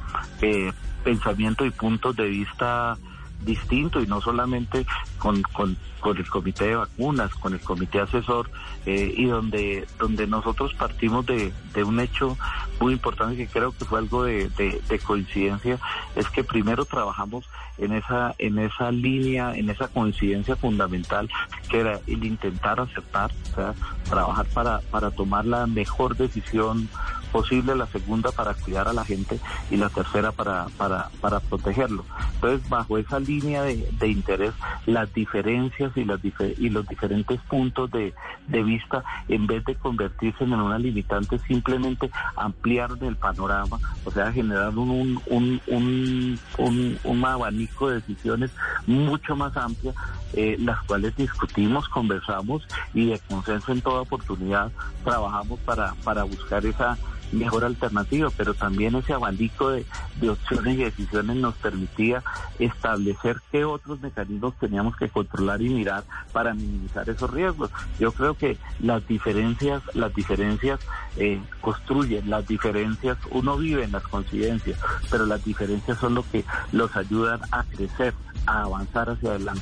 eh, 0.42 0.72
pensamientos 1.04 1.68
y 1.68 1.72
puntos 1.72 2.16
de 2.16 2.26
vista 2.26 2.98
distinto 3.46 4.02
y 4.02 4.08
no 4.08 4.22
solamente 4.22 4.86
con, 5.18 5.42
con, 5.42 5.78
el 6.18 6.30
comité 6.30 6.66
de 6.66 6.76
vacunas, 6.76 7.34
con 7.36 7.54
el 7.54 7.60
comité 7.60 8.00
asesor 8.00 8.50
eh, 8.86 9.14
y 9.16 9.26
donde, 9.26 9.88
donde 10.00 10.26
nosotros 10.26 10.74
partimos 10.74 11.26
de, 11.26 11.54
de, 11.74 11.84
un 11.84 12.00
hecho 12.00 12.38
muy 12.80 12.94
importante 12.94 13.38
que 13.38 13.48
creo 13.48 13.72
que 13.72 13.86
fue 13.86 14.00
algo 14.00 14.24
de, 14.24 14.50
de, 14.50 15.00
coincidencia, 15.00 15.80
es 16.16 16.28
que 16.30 16.44
primero 16.44 16.86
trabajamos 16.86 17.46
en 17.78 17.94
esa, 17.94 18.34
en 18.40 18.58
esa 18.60 18.92
línea, 18.92 19.56
en 19.56 19.70
esa 19.70 19.88
coincidencia 19.88 20.56
fundamental 20.56 21.30
que 21.70 21.80
era 21.80 22.00
el 22.08 22.24
intentar 22.24 22.80
aceptar, 22.80 23.32
o 23.52 23.56
sea, 23.56 23.74
trabajar 24.10 24.46
para, 24.48 24.80
para 24.92 25.12
tomar 25.12 25.46
la 25.46 25.68
mejor 25.68 26.18
decisión 26.18 26.90
posible, 27.32 27.76
la 27.76 27.88
segunda 27.88 28.32
para 28.32 28.54
cuidar 28.54 28.88
a 28.88 28.94
la 28.94 29.06
gente 29.06 29.40
y 29.70 29.78
la 29.78 29.90
tercera 29.90 30.32
para, 30.32 30.68
para, 30.78 31.10
para 31.22 31.40
protegerlo. 31.40 32.06
Entonces, 32.42 32.68
bajo 32.70 32.98
esa 32.98 33.20
línea 33.20 33.62
de, 33.62 33.88
de 34.00 34.08
interés, 34.08 34.54
las 34.88 35.14
diferencias 35.14 35.96
y, 35.96 36.04
las 36.06 36.20
y 36.58 36.70
los 36.70 36.88
diferentes 36.88 37.40
puntos 37.42 37.92
de, 37.92 38.16
de 38.48 38.64
vista, 38.64 39.04
en 39.28 39.46
vez 39.46 39.64
de 39.66 39.76
convertirse 39.76 40.44
en 40.44 40.54
una 40.54 40.80
limitante, 40.80 41.38
simplemente 41.48 42.10
ampliaron 42.36 43.04
el 43.04 43.16
panorama, 43.16 43.78
o 44.06 44.12
sea, 44.12 44.32
generaron 44.32 44.90
un, 44.90 45.22
un, 45.28 45.62
un, 45.68 46.40
un, 46.58 47.00
un 47.04 47.26
abanico 47.26 47.90
de 47.90 47.96
decisiones 47.96 48.50
mucho 48.88 49.36
más 49.36 49.56
amplia, 49.56 49.94
eh, 50.34 50.58
las 50.60 50.82
cuales 50.86 51.16
discutimos, 51.16 51.88
conversamos 51.90 52.68
y 52.96 53.06
de 53.06 53.20
consenso 53.20 53.72
en 53.72 53.82
toda 53.82 54.02
oportunidad 54.02 54.72
trabajamos 55.04 55.60
para, 55.60 55.94
para 56.04 56.24
buscar 56.24 56.66
esa 56.66 56.98
mejor 57.32 57.64
alternativa, 57.64 58.30
pero 58.36 58.54
también 58.54 58.96
ese 58.96 59.14
abanico 59.14 59.70
de, 59.70 59.86
de 60.20 60.30
opciones 60.30 60.78
y 60.78 60.84
decisiones 60.84 61.36
nos 61.38 61.56
permitía 61.56 62.24
establecer 62.60 63.38
qué 63.52 63.66
otros 63.66 64.02
mecanismos 64.02 64.58
teníamos 64.60 64.96
que 64.96 65.10
controlar 65.10 65.62
y 65.62 65.70
mirar 65.70 66.04
para 66.32 66.54
minimizar 66.54 67.10
esos 67.10 67.32
riesgos. 67.32 67.70
Yo 68.00 68.12
creo 68.12 68.36
que 68.36 68.58
las 68.80 69.06
diferencias, 69.08 69.82
las 69.94 70.14
diferencias 70.14 70.80
eh, 71.18 71.40
construyen, 71.62 72.30
las 72.30 72.48
diferencias, 72.48 73.18
uno 73.32 73.58
vive 73.58 73.84
en 73.84 73.92
las 73.92 74.04
coincidencias, 74.04 74.80
pero 75.10 75.26
las 75.26 75.44
diferencias 75.44 75.98
son 75.98 76.16
lo 76.16 76.24
que 76.32 76.44
los 76.72 76.96
ayudan 76.96 77.42
a 77.52 77.64
crecer, 77.64 78.14
a 78.46 78.64
avanzar 78.64 79.10
hacia 79.10 79.30
adelante. 79.30 79.62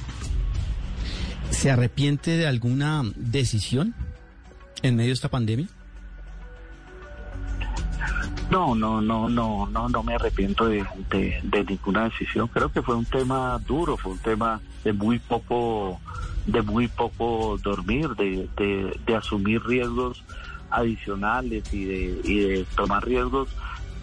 ¿Se 1.49 1.71
arrepiente 1.71 2.37
de 2.37 2.47
alguna 2.47 3.03
decisión 3.15 3.95
en 4.81 4.95
medio 4.95 5.09
de 5.09 5.13
esta 5.13 5.29
pandemia? 5.29 5.67
No, 8.49 8.73
no, 8.73 8.99
no, 8.99 9.29
no, 9.29 9.67
no, 9.67 9.89
no 9.89 10.03
me 10.03 10.15
arrepiento 10.15 10.67
de, 10.67 10.83
de, 11.09 11.63
ninguna 11.63 12.05
decisión. 12.05 12.47
Creo 12.47 12.71
que 12.71 12.81
fue 12.81 12.95
un 12.95 13.05
tema 13.05 13.59
duro, 13.59 13.95
fue 13.95 14.13
un 14.13 14.17
tema 14.17 14.59
de 14.83 14.91
muy 14.91 15.19
poco, 15.19 15.99
de 16.47 16.61
muy 16.63 16.87
poco 16.87 17.59
dormir, 17.61 18.09
de, 18.15 18.49
de, 18.57 18.99
de 19.05 19.15
asumir 19.15 19.63
riesgos 19.63 20.23
adicionales 20.71 21.71
y 21.71 21.85
de, 21.85 22.21
y 22.23 22.39
de 22.39 22.65
tomar 22.75 23.05
riesgos 23.05 23.49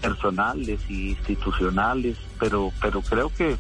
personales 0.01 0.81
y 0.89 1.11
institucionales, 1.11 2.17
pero, 2.39 2.73
pero 2.81 3.01
creo 3.01 3.31
que 3.31 3.57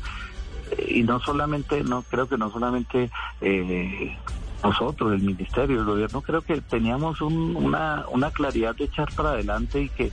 y 0.88 1.02
no 1.02 1.21
solamente, 1.21 1.83
no 1.85 2.02
creo 2.02 2.28
que 2.28 2.37
no 2.37 2.50
solamente 2.50 3.11
eh, 3.40 4.16
nosotros, 4.62 5.12
el 5.12 5.23
ministerio, 5.23 5.81
el 5.81 5.87
gobierno, 5.87 6.23
creo 6.23 6.43
que 6.43 6.61
teníamos 6.61 7.21
una, 7.21 8.05
una 8.11 8.31
claridad 8.31 8.75
de 8.75 8.85
echar 8.85 9.12
para 9.14 9.31
adelante 9.31 9.83
y 9.83 9.88
que 9.88 10.11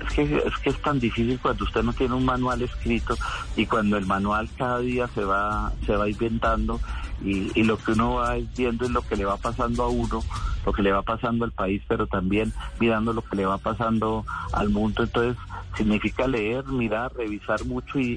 es 0.00 0.12
que 0.14 0.22
es 0.22 0.56
que 0.62 0.70
es 0.70 0.82
tan 0.82 0.98
difícil 1.00 1.38
cuando 1.40 1.64
usted 1.64 1.82
no 1.82 1.92
tiene 1.92 2.14
un 2.14 2.24
manual 2.24 2.62
escrito 2.62 3.16
y 3.56 3.66
cuando 3.66 3.96
el 3.96 4.06
manual 4.06 4.48
cada 4.56 4.78
día 4.80 5.08
se 5.08 5.24
va 5.24 5.72
se 5.86 5.96
va 5.96 6.08
inventando 6.08 6.80
y, 7.22 7.50
y 7.58 7.62
lo 7.62 7.76
que 7.78 7.92
uno 7.92 8.16
va 8.16 8.36
viendo 8.56 8.84
es 8.84 8.90
lo 8.90 9.02
que 9.02 9.16
le 9.16 9.24
va 9.24 9.36
pasando 9.36 9.84
a 9.84 9.88
uno 9.88 10.22
lo 10.64 10.72
que 10.72 10.82
le 10.82 10.92
va 10.92 11.02
pasando 11.02 11.44
al 11.44 11.52
país 11.52 11.82
pero 11.88 12.06
también 12.06 12.52
mirando 12.80 13.12
lo 13.12 13.22
que 13.22 13.36
le 13.36 13.46
va 13.46 13.58
pasando 13.58 14.24
al 14.52 14.70
mundo. 14.70 15.02
Entonces 15.02 15.36
significa 15.76 16.26
leer, 16.26 16.64
mirar, 16.66 17.12
revisar 17.14 17.64
mucho 17.64 17.98
y, 17.98 18.16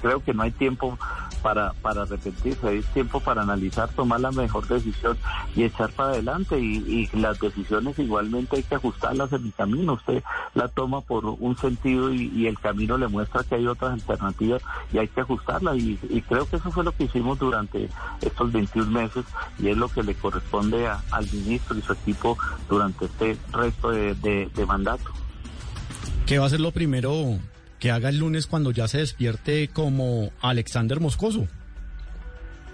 creo 0.00 0.22
que 0.22 0.34
no 0.34 0.42
hay 0.42 0.50
tiempo 0.50 0.98
para, 1.42 1.72
para 1.74 2.02
arrepentirse, 2.02 2.68
hay 2.68 2.82
tiempo 2.94 3.20
para 3.20 3.42
analizar, 3.42 3.88
tomar 3.90 4.20
la 4.20 4.32
mejor 4.32 4.66
decisión 4.66 5.16
y 5.54 5.64
echar 5.64 5.90
para 5.92 6.10
adelante. 6.10 6.58
Y, 6.58 7.06
las 7.16 7.38
decisiones 7.38 7.98
igualmente 7.98 8.56
hay 8.56 8.62
que 8.62 8.74
ajustarlas 8.74 9.32
en 9.32 9.46
el 9.46 9.52
camino, 9.54 9.94
usted 9.94 10.22
la 10.54 10.68
toma 10.68 11.00
por 11.00 11.24
un 11.24 11.56
sentido 11.56 12.12
y, 12.12 12.46
el 12.46 12.58
camino 12.58 12.96
le 12.98 13.08
muestra 13.08 13.42
que 13.42 13.56
hay 13.56 13.66
otras 13.66 13.92
alternativas 13.92 14.62
y 14.92 14.98
hay 14.98 15.08
que 15.08 15.20
ajustarlas 15.20 15.76
y, 15.78 15.96
creo 16.28 16.48
que 16.48 16.56
eso 16.56 16.70
fue 16.70 16.84
lo 16.84 16.92
que 16.92 17.04
hicimos 17.04 17.38
durante 17.38 17.88
estos 18.20 18.52
21 18.52 18.90
meses 18.90 19.24
y 19.58 19.68
es 19.68 19.76
lo 19.76 19.88
que 19.88 20.02
le 20.02 20.14
corresponde 20.14 20.88
al 20.88 21.26
ministro. 21.32 21.76
y 21.76 21.82
su 21.86 21.92
equipo 21.92 22.36
durante 22.68 23.06
este 23.06 23.36
resto 23.52 23.90
de 23.90 24.66
mandato. 24.66 25.10
¿Qué 26.26 26.40
va 26.40 26.46
a 26.46 26.50
ser 26.50 26.60
lo 26.60 26.72
primero 26.72 27.38
que 27.78 27.92
haga 27.92 28.08
el 28.08 28.18
lunes 28.18 28.46
cuando 28.46 28.72
ya 28.72 28.88
se 28.88 28.98
despierte 28.98 29.68
como 29.68 30.30
Alexander 30.40 30.98
Moscoso? 30.98 31.46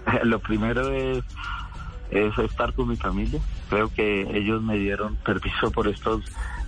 Lo 0.23 0.39
primero 0.39 0.91
es, 0.91 1.23
es 2.11 2.37
estar 2.37 2.73
con 2.73 2.89
mi 2.89 2.95
familia. 2.95 3.39
Creo 3.69 3.93
que 3.93 4.21
ellos 4.35 4.61
me 4.61 4.77
dieron 4.77 5.15
permiso 5.17 5.71
por 5.71 5.87
estos 5.87 6.23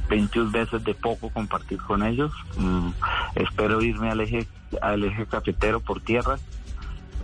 21 0.10 0.52
meses 0.52 0.84
de 0.84 0.94
poco 0.94 1.30
compartir 1.30 1.80
con 1.80 2.04
ellos. 2.04 2.32
Mm, 2.58 2.90
espero 3.36 3.82
irme 3.82 4.12
al 4.12 4.22
eje, 4.22 4.48
al 4.82 5.04
eje 5.04 5.26
cafetero 5.26 5.80
por 5.80 6.02
tierra, 6.02 6.38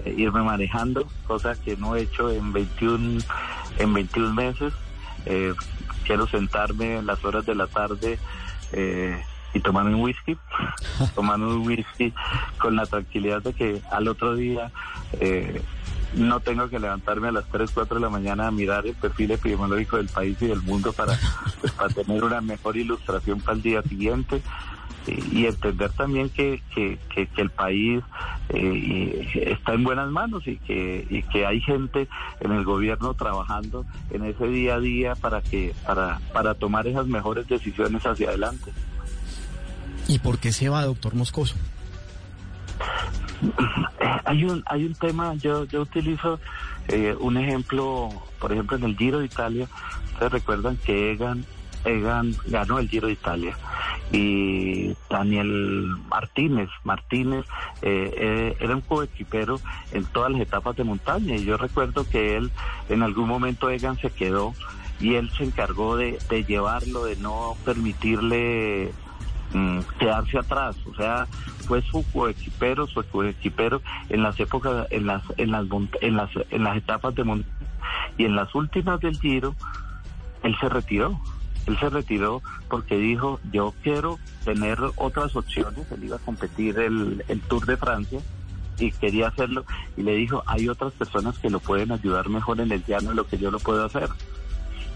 eh, 0.06 0.16
irme 0.18 0.42
manejando, 0.42 1.08
cosa 1.28 1.54
que 1.62 1.78
no 1.78 1.96
he 1.96 2.01
hecho 2.01 2.32
en 2.32 2.51
21, 2.51 3.22
en 3.78 3.94
21 3.94 4.34
meses. 4.34 4.74
Eh, 5.25 5.54
quiero 6.06 6.28
sentarme 6.28 6.98
en 6.98 7.06
las 7.06 7.24
horas 7.24 7.46
de 7.46 7.56
la 7.56 7.68
tarde 7.68 8.20
eh, 8.74 9.22
y 9.54 9.60
tomarme 9.60 9.96
un 9.96 10.01
whisky, 10.01 10.38
tomarme 11.16 11.48
un 11.48 11.68
whisky 11.68 12.13
con 12.58 12.75
la 12.75 12.86
tranquilidad 12.86 13.42
de 13.42 13.54
que 13.54 13.82
al 13.92 14.08
otro 14.08 14.36
día 14.36 14.72
eh, 15.20 15.62
no 16.13 16.40
tengo 16.40 16.70
que 16.70 16.80
levantarme 16.80 17.30
a 17.30 17.32
las 17.32 17.48
3, 17.50 17.72
4 17.74 17.96
de 17.96 18.01
la 18.01 18.10
mañana 18.10 18.48
a 18.48 18.51
mirar 18.51 18.86
el 18.86 18.96
perfil 18.96 19.32
epidemiológico 19.32 19.98
del 19.98 20.10
país 20.10 20.38
y 20.41 20.48
del 20.48 20.62
mundo 20.62 20.91
para, 20.91 21.17
pues, 21.62 21.72
para 21.74 21.93
tener 21.93 22.24
una 22.24 22.41
mejor 22.41 22.76
ilustración 22.78 23.39
para 23.39 23.56
el 23.56 23.62
día 23.62 23.82
siguiente 23.84 24.41
y 25.08 25.45
entender 25.45 25.91
también 25.93 26.30
que, 26.30 26.62
que, 26.76 27.00
que, 27.10 27.41
el 27.41 27.50
país 27.50 28.04
eh, 28.54 29.28
está 29.48 29.74
en 29.74 29.84
buenas 29.84 30.10
manos 30.10 30.48
y 30.48 30.58
que, 30.58 31.06
y 31.10 31.24
que 31.24 31.46
hay 31.46 31.62
gente 31.62 32.08
en 32.40 32.52
el 32.52 32.64
gobierno 32.64 33.14
trabajando 33.14 33.86
en 34.10 34.26
ese 34.26 34.48
día 34.48 34.76
a 34.76 34.80
día 34.80 35.16
para 35.16 35.42
que 35.42 35.74
para, 35.86 36.20
para 36.34 36.54
tomar 36.54 36.88
esas 36.88 37.08
mejores 37.08 37.48
decisiones 37.48 38.06
hacia 38.06 38.30
adelante. 38.30 38.72
¿Y 40.08 40.20
por 40.20 40.40
qué 40.40 40.52
se 40.52 40.70
va, 40.70 40.86
doctor 40.86 41.16
Moscoso? 41.16 41.56
Hay 44.26 44.44
un, 44.44 44.64
hay 44.66 44.86
un 44.86 44.94
tema, 44.94 45.34
yo, 45.36 45.66
yo 45.66 45.82
utilizo 45.82 46.40
eh, 46.88 47.16
un 47.20 47.38
ejemplo, 47.38 48.10
por 48.40 48.52
ejemplo, 48.52 48.78
en 48.78 48.84
el 48.84 48.98
Giro 48.98 49.20
de 49.20 49.26
Italia, 49.26 49.68
ustedes 50.14 50.32
recuerdan 50.32 50.78
que 50.78 51.12
Egan, 51.12 51.46
Egan 51.86 52.36
ganó 52.48 52.80
el 52.80 52.89
Giro 52.89 53.08
de 53.08 53.13
Italia. 53.13 53.58
Y 54.12 54.94
Daniel 55.10 55.88
Martínez, 56.10 56.70
Martínez 56.84 57.46
eh, 57.82 58.13
eh, 58.15 58.58
era 58.60 58.76
un 58.76 58.82
coequipero 58.82 59.60
en 59.94 60.06
todas 60.06 60.32
las 60.32 60.41
etapas 60.41 60.76
de 60.76 60.84
montaña. 60.84 61.36
Y 61.36 61.46
yo 61.46 61.58
recuerdo 61.58 62.08
que 62.08 62.38
él 62.38 62.52
en 62.89 63.04
algún 63.04 63.28
momento 63.28 63.70
Egan 63.70 63.98
se 64.00 64.10
quedó 64.10 64.54
y 65.00 65.15
él 65.15 65.32
se 65.38 65.46
encargó 65.46 65.96
de, 65.96 66.20
llevarlo, 66.48 67.06
de 67.06 67.15
no 67.15 67.56
permitirle 67.65 68.91
Mm, 69.54 69.80
quedarse 70.00 70.38
atrás, 70.38 70.78
o 70.89 70.96
sea, 70.96 71.28
fue 71.67 71.82
su 71.82 72.06
coequipero, 72.13 72.88
su 72.88 73.04
coequipero 73.04 73.82
en 74.08 74.24
las 74.24 74.39
épocas, 74.39 74.88
en 74.91 75.08
las, 75.08 75.24
en 75.36 75.52
las, 75.52 75.65
en 76.00 76.15
las, 76.15 76.30
en 76.52 76.63
las 76.63 76.78
etapas 76.78 77.13
de 77.15 77.24
montaña. 77.26 77.67
Y 78.17 78.26
en 78.26 78.36
las 78.36 78.54
últimas 78.56 79.02
del 79.02 79.20
Giro, 79.20 79.54
él 80.44 80.56
se 80.60 80.70
retiró. 80.70 81.20
Él 81.67 81.78
se 81.80 81.89
retiró 81.89 82.41
porque 82.69 82.97
dijo, 82.97 83.39
yo 83.52 83.74
quiero 83.84 84.19
tener 84.43 84.80
otras 84.95 85.36
opciones. 85.36 85.91
Él 85.91 86.06
iba 86.06 86.15
a 86.15 86.19
competir 86.19 86.80
el, 86.80 87.24
el 87.28 87.41
Tour 87.41 87.65
de 87.65 87.78
Francia 87.78 88.19
y 88.80 88.91
quería 88.91 89.28
hacerlo. 89.28 89.65
Y 89.95 90.04
le 90.04 90.15
dijo, 90.15 90.43
hay 90.47 90.67
otras 90.69 90.93
personas 90.93 91.38
que 91.39 91.50
lo 91.50 91.60
pueden 91.60 91.91
ayudar 91.91 92.30
mejor 92.30 92.60
en 92.60 92.71
el 92.71 92.84
llano 92.86 93.10
de 93.10 93.15
lo 93.15 93.28
que 93.28 93.38
yo 93.38 93.52
lo 93.52 93.60
puedo 93.60 93.86
hacer. 93.86 94.10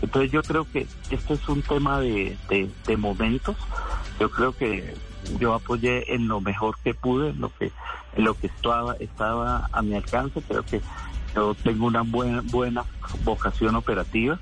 Entonces 0.02 0.32
yo 0.32 0.44
creo 0.44 0.68
que 0.72 0.88
este 1.10 1.34
es 1.34 1.50
un 1.50 1.62
tema 1.62 2.00
de, 2.00 2.38
de, 2.50 2.98
momentos. 2.98 3.56
Yo 4.20 4.30
creo 4.30 4.56
que 4.56 4.94
yo 5.40 5.54
apoyé 5.54 6.14
en 6.14 6.28
lo 6.28 6.42
mejor 6.42 6.76
que 6.84 6.94
pude, 6.94 7.30
en 7.30 7.42
lo 7.42 7.50
que, 7.56 7.72
en 8.16 8.24
lo 8.24 8.34
que 8.36 8.48
estaba, 8.48 8.96
estaba 8.96 9.70
a 9.72 9.82
mi 9.82 9.96
alcance. 9.96 10.42
Creo 10.42 10.64
que 10.64 10.82
yo 11.34 11.56
tengo 11.56 11.88
una 11.88 12.02
buena, 12.02 12.42
buena 12.44 12.86
vocación 13.24 13.76
operativa. 13.76 14.40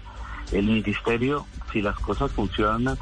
El 0.52 0.66
ministerio, 0.66 1.46
si 1.74 1.82
las 1.82 2.00
cosas 2.00 2.32
funcionan 2.32 2.98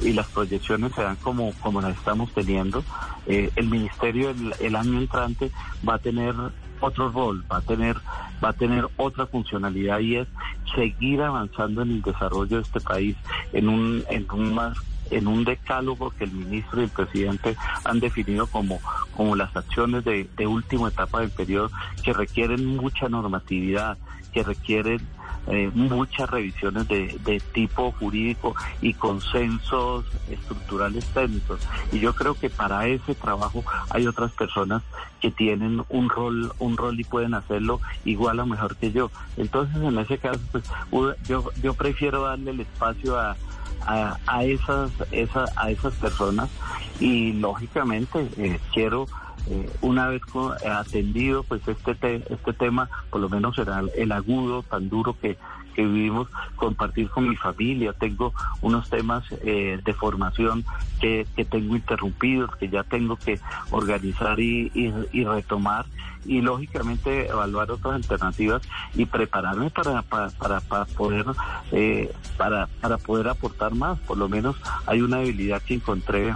y 0.00 0.12
las 0.12 0.26
proyecciones 0.26 0.92
se 0.94 1.02
dan 1.02 1.16
como, 1.16 1.52
como 1.60 1.80
las 1.80 1.96
estamos 1.96 2.30
teniendo, 2.32 2.84
eh, 3.26 3.50
el 3.56 3.68
ministerio 3.68 4.30
el, 4.30 4.54
el 4.60 4.76
año 4.76 4.98
entrante 4.98 5.50
va 5.88 5.94
a 5.94 5.98
tener 5.98 6.34
otro 6.80 7.10
rol, 7.10 7.44
va 7.50 7.58
a 7.58 7.62
tener, 7.62 7.96
va 8.44 8.50
a 8.50 8.52
tener 8.52 8.86
otra 8.96 9.26
funcionalidad 9.26 10.00
y 10.00 10.16
es 10.16 10.28
seguir 10.74 11.22
avanzando 11.22 11.82
en 11.82 11.92
el 11.92 12.02
desarrollo 12.02 12.56
de 12.56 12.62
este 12.62 12.80
país 12.80 13.16
en 13.52 13.68
un, 13.68 14.04
en 14.10 14.26
un 14.30 14.54
más 14.54 14.76
en 15.10 15.28
un 15.28 15.44
decálogo 15.44 16.10
que 16.10 16.24
el 16.24 16.32
ministro 16.32 16.80
y 16.80 16.84
el 16.84 16.90
presidente 16.90 17.56
han 17.84 18.00
definido 18.00 18.48
como, 18.48 18.80
como 19.16 19.36
las 19.36 19.54
acciones 19.54 20.04
de, 20.04 20.28
de 20.36 20.46
última 20.48 20.88
etapa 20.88 21.20
del 21.20 21.30
periodo 21.30 21.70
que 22.02 22.12
requieren 22.12 22.66
mucha 22.66 23.08
normatividad, 23.08 23.98
que 24.32 24.42
requieren 24.42 25.00
eh, 25.48 25.70
muchas 25.74 26.28
revisiones 26.28 26.88
de, 26.88 27.18
de, 27.24 27.40
tipo 27.40 27.92
jurídico 27.92 28.54
y 28.80 28.94
consensos 28.94 30.04
estructurales 30.28 31.04
técnicos. 31.06 31.60
Y 31.92 32.00
yo 32.00 32.14
creo 32.14 32.34
que 32.34 32.50
para 32.50 32.86
ese 32.88 33.14
trabajo 33.14 33.64
hay 33.90 34.06
otras 34.06 34.32
personas 34.32 34.82
que 35.20 35.30
tienen 35.30 35.82
un 35.88 36.08
rol, 36.08 36.52
un 36.58 36.76
rol 36.76 36.98
y 36.98 37.04
pueden 37.04 37.34
hacerlo 37.34 37.80
igual 38.04 38.40
o 38.40 38.46
mejor 38.46 38.76
que 38.76 38.92
yo. 38.92 39.10
Entonces, 39.36 39.76
en 39.82 39.98
ese 39.98 40.18
caso, 40.18 40.40
pues 40.52 40.64
yo, 41.28 41.50
yo 41.62 41.74
prefiero 41.74 42.22
darle 42.22 42.50
el 42.50 42.60
espacio 42.60 43.18
a, 43.18 43.36
a, 43.86 44.18
a 44.26 44.44
esas, 44.44 44.90
esa, 45.12 45.46
a 45.56 45.70
esas 45.70 45.94
personas 45.94 46.50
y 47.00 47.32
lógicamente 47.32 48.28
eh, 48.36 48.58
quiero 48.72 49.06
eh, 49.48 49.70
una 49.80 50.08
vez 50.08 50.22
atendido 50.68 51.42
pues 51.44 51.66
este 51.68 52.16
este 52.28 52.52
tema 52.52 52.88
por 53.10 53.20
lo 53.20 53.28
menos 53.28 53.54
será 53.56 53.82
el 53.96 54.12
agudo 54.12 54.62
tan 54.62 54.88
duro 54.88 55.16
que, 55.20 55.36
que 55.76 55.84
vivimos, 55.84 56.28
compartir 56.56 57.10
con 57.10 57.28
mi 57.28 57.36
familia. 57.36 57.92
Tengo 57.92 58.32
unos 58.62 58.88
temas 58.88 59.24
eh, 59.44 59.78
de 59.84 59.92
formación 59.92 60.64
que, 61.00 61.26
que, 61.36 61.44
tengo 61.44 61.76
interrumpidos, 61.76 62.56
que 62.56 62.70
ya 62.70 62.82
tengo 62.82 63.16
que 63.16 63.38
organizar 63.70 64.40
y, 64.40 64.72
y, 64.74 65.24
retomar 65.24 65.84
y 66.24 66.40
lógicamente 66.40 67.28
evaluar 67.28 67.70
otras 67.70 67.94
alternativas 67.94 68.62
y 68.94 69.04
prepararme 69.04 69.68
para, 69.68 70.00
para, 70.02 70.30
para, 70.60 70.84
poder 70.86 71.26
eh, 71.72 72.10
para, 72.38 72.66
para 72.80 72.96
poder 72.96 73.28
aportar 73.28 73.74
más. 73.74 73.98
Por 73.98 74.16
lo 74.16 74.30
menos 74.30 74.56
hay 74.86 75.02
una 75.02 75.18
debilidad 75.18 75.60
que 75.60 75.74
encontré 75.74 76.34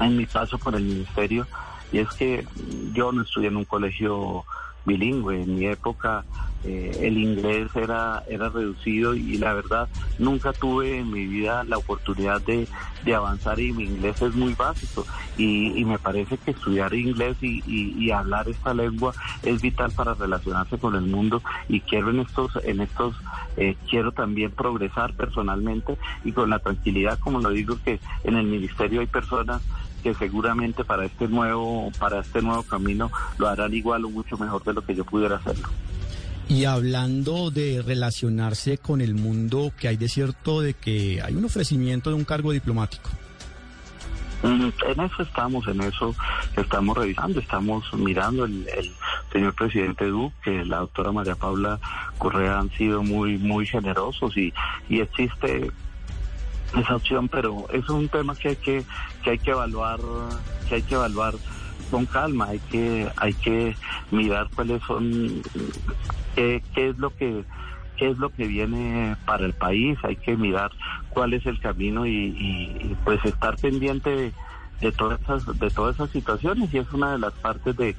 en 0.00 0.16
mi 0.16 0.24
paso 0.24 0.56
por 0.56 0.74
el 0.74 0.82
ministerio 0.82 1.46
y 1.92 1.98
es 1.98 2.08
que 2.10 2.44
yo 2.92 3.12
no 3.12 3.22
estudié 3.22 3.48
en 3.48 3.56
un 3.56 3.64
colegio 3.64 4.44
bilingüe. 4.84 5.42
En 5.42 5.56
mi 5.56 5.66
época 5.66 6.24
eh, 6.62 6.94
el 7.00 7.16
inglés 7.16 7.70
era, 7.74 8.22
era 8.28 8.50
reducido 8.50 9.14
y 9.14 9.38
la 9.38 9.54
verdad 9.54 9.88
nunca 10.18 10.52
tuve 10.52 10.98
en 10.98 11.10
mi 11.10 11.26
vida 11.26 11.64
la 11.64 11.78
oportunidad 11.78 12.42
de, 12.42 12.68
de 13.02 13.14
avanzar 13.14 13.58
y 13.60 13.72
mi 13.72 13.84
inglés 13.84 14.20
es 14.20 14.34
muy 14.34 14.52
básico 14.52 15.06
y, 15.38 15.82
me 15.86 15.98
parece 15.98 16.36
que 16.36 16.50
estudiar 16.50 16.92
inglés 16.92 17.36
y, 17.40 17.62
y, 17.66 18.10
hablar 18.10 18.48
esta 18.48 18.74
lengua 18.74 19.14
es 19.42 19.60
vital 19.62 19.90
para 19.92 20.14
relacionarse 20.14 20.78
con 20.78 20.94
el 20.94 21.02
mundo 21.02 21.42
y 21.68 21.80
quiero 21.80 22.10
en 22.10 22.20
estos, 22.20 22.52
en 22.62 22.80
estos, 22.80 23.16
eh, 23.56 23.76
quiero 23.88 24.12
también 24.12 24.52
progresar 24.52 25.14
personalmente 25.14 25.96
y 26.24 26.32
con 26.32 26.50
la 26.50 26.58
tranquilidad, 26.58 27.18
como 27.18 27.40
lo 27.40 27.50
digo, 27.50 27.78
que 27.82 27.98
en 28.22 28.36
el 28.36 28.46
ministerio 28.46 29.00
hay 29.00 29.06
personas 29.06 29.62
que 30.00 30.14
seguramente 30.14 30.84
para 30.84 31.04
este 31.04 31.28
nuevo 31.28 31.90
para 31.98 32.20
este 32.20 32.42
nuevo 32.42 32.62
camino 32.62 33.10
lo 33.38 33.48
harán 33.48 33.74
igual 33.74 34.04
o 34.04 34.10
mucho 34.10 34.36
mejor 34.38 34.62
de 34.64 34.74
lo 34.74 34.84
que 34.84 34.94
yo 34.94 35.04
pudiera 35.04 35.36
hacerlo. 35.36 35.68
Y 36.48 36.64
hablando 36.64 37.52
de 37.52 37.80
relacionarse 37.80 38.78
con 38.78 39.00
el 39.00 39.14
mundo, 39.14 39.72
que 39.78 39.86
hay 39.86 39.96
de 39.96 40.08
cierto 40.08 40.60
de 40.60 40.74
que 40.74 41.22
hay 41.22 41.34
un 41.36 41.44
ofrecimiento 41.44 42.10
de 42.10 42.16
un 42.16 42.24
cargo 42.24 42.50
diplomático. 42.50 43.08
Mm, 44.42 44.70
en 44.88 45.00
eso 45.00 45.22
estamos, 45.22 45.68
en 45.68 45.80
eso 45.82 46.14
estamos 46.56 46.96
revisando, 46.96 47.40
estamos 47.40 47.92
mirando 47.92 48.46
el, 48.46 48.66
señor 49.32 49.54
presidente 49.54 50.06
Duque, 50.06 50.64
la 50.64 50.78
doctora 50.78 51.12
María 51.12 51.36
Paula 51.36 51.78
Correa 52.18 52.58
han 52.58 52.70
sido 52.70 53.02
muy, 53.02 53.36
muy 53.38 53.66
generosos 53.66 54.36
y, 54.36 54.52
y 54.88 55.00
existe 55.00 55.70
esa 56.78 56.96
opción, 56.96 57.28
pero 57.28 57.66
es 57.72 57.88
un 57.88 58.08
tema 58.08 58.34
que 58.34 58.50
hay 58.50 58.56
que, 58.56 58.84
que 59.22 59.30
hay 59.30 59.38
que 59.38 59.50
evaluar, 59.50 59.98
que 60.68 60.76
hay 60.76 60.82
que 60.82 60.94
evaluar 60.94 61.34
con 61.90 62.06
calma, 62.06 62.46
hay 62.46 62.60
que, 62.70 63.08
hay 63.16 63.34
que 63.34 63.76
mirar 64.10 64.48
cuáles 64.54 64.82
son, 64.84 65.42
qué, 66.34 66.62
es 66.74 66.98
lo 66.98 67.14
que 67.16 67.44
es 67.98 68.16
lo 68.16 68.30
que 68.30 68.46
viene 68.46 69.14
para 69.26 69.44
el 69.44 69.52
país, 69.52 69.98
hay 70.02 70.16
que 70.16 70.34
mirar 70.34 70.70
cuál 71.10 71.34
es 71.34 71.44
el 71.44 71.60
camino 71.60 72.06
y, 72.06 72.96
pues 73.04 73.22
estar 73.26 73.56
pendiente 73.56 74.08
de, 74.08 74.32
de, 74.80 74.92
todas 74.92 75.20
esas, 75.20 75.58
de 75.58 75.68
todas 75.68 75.96
esas 75.96 76.08
situaciones. 76.08 76.72
Y 76.72 76.78
es 76.78 76.90
una 76.94 77.12
de 77.12 77.18
las 77.18 77.34
partes 77.34 77.76
de, 77.76 77.94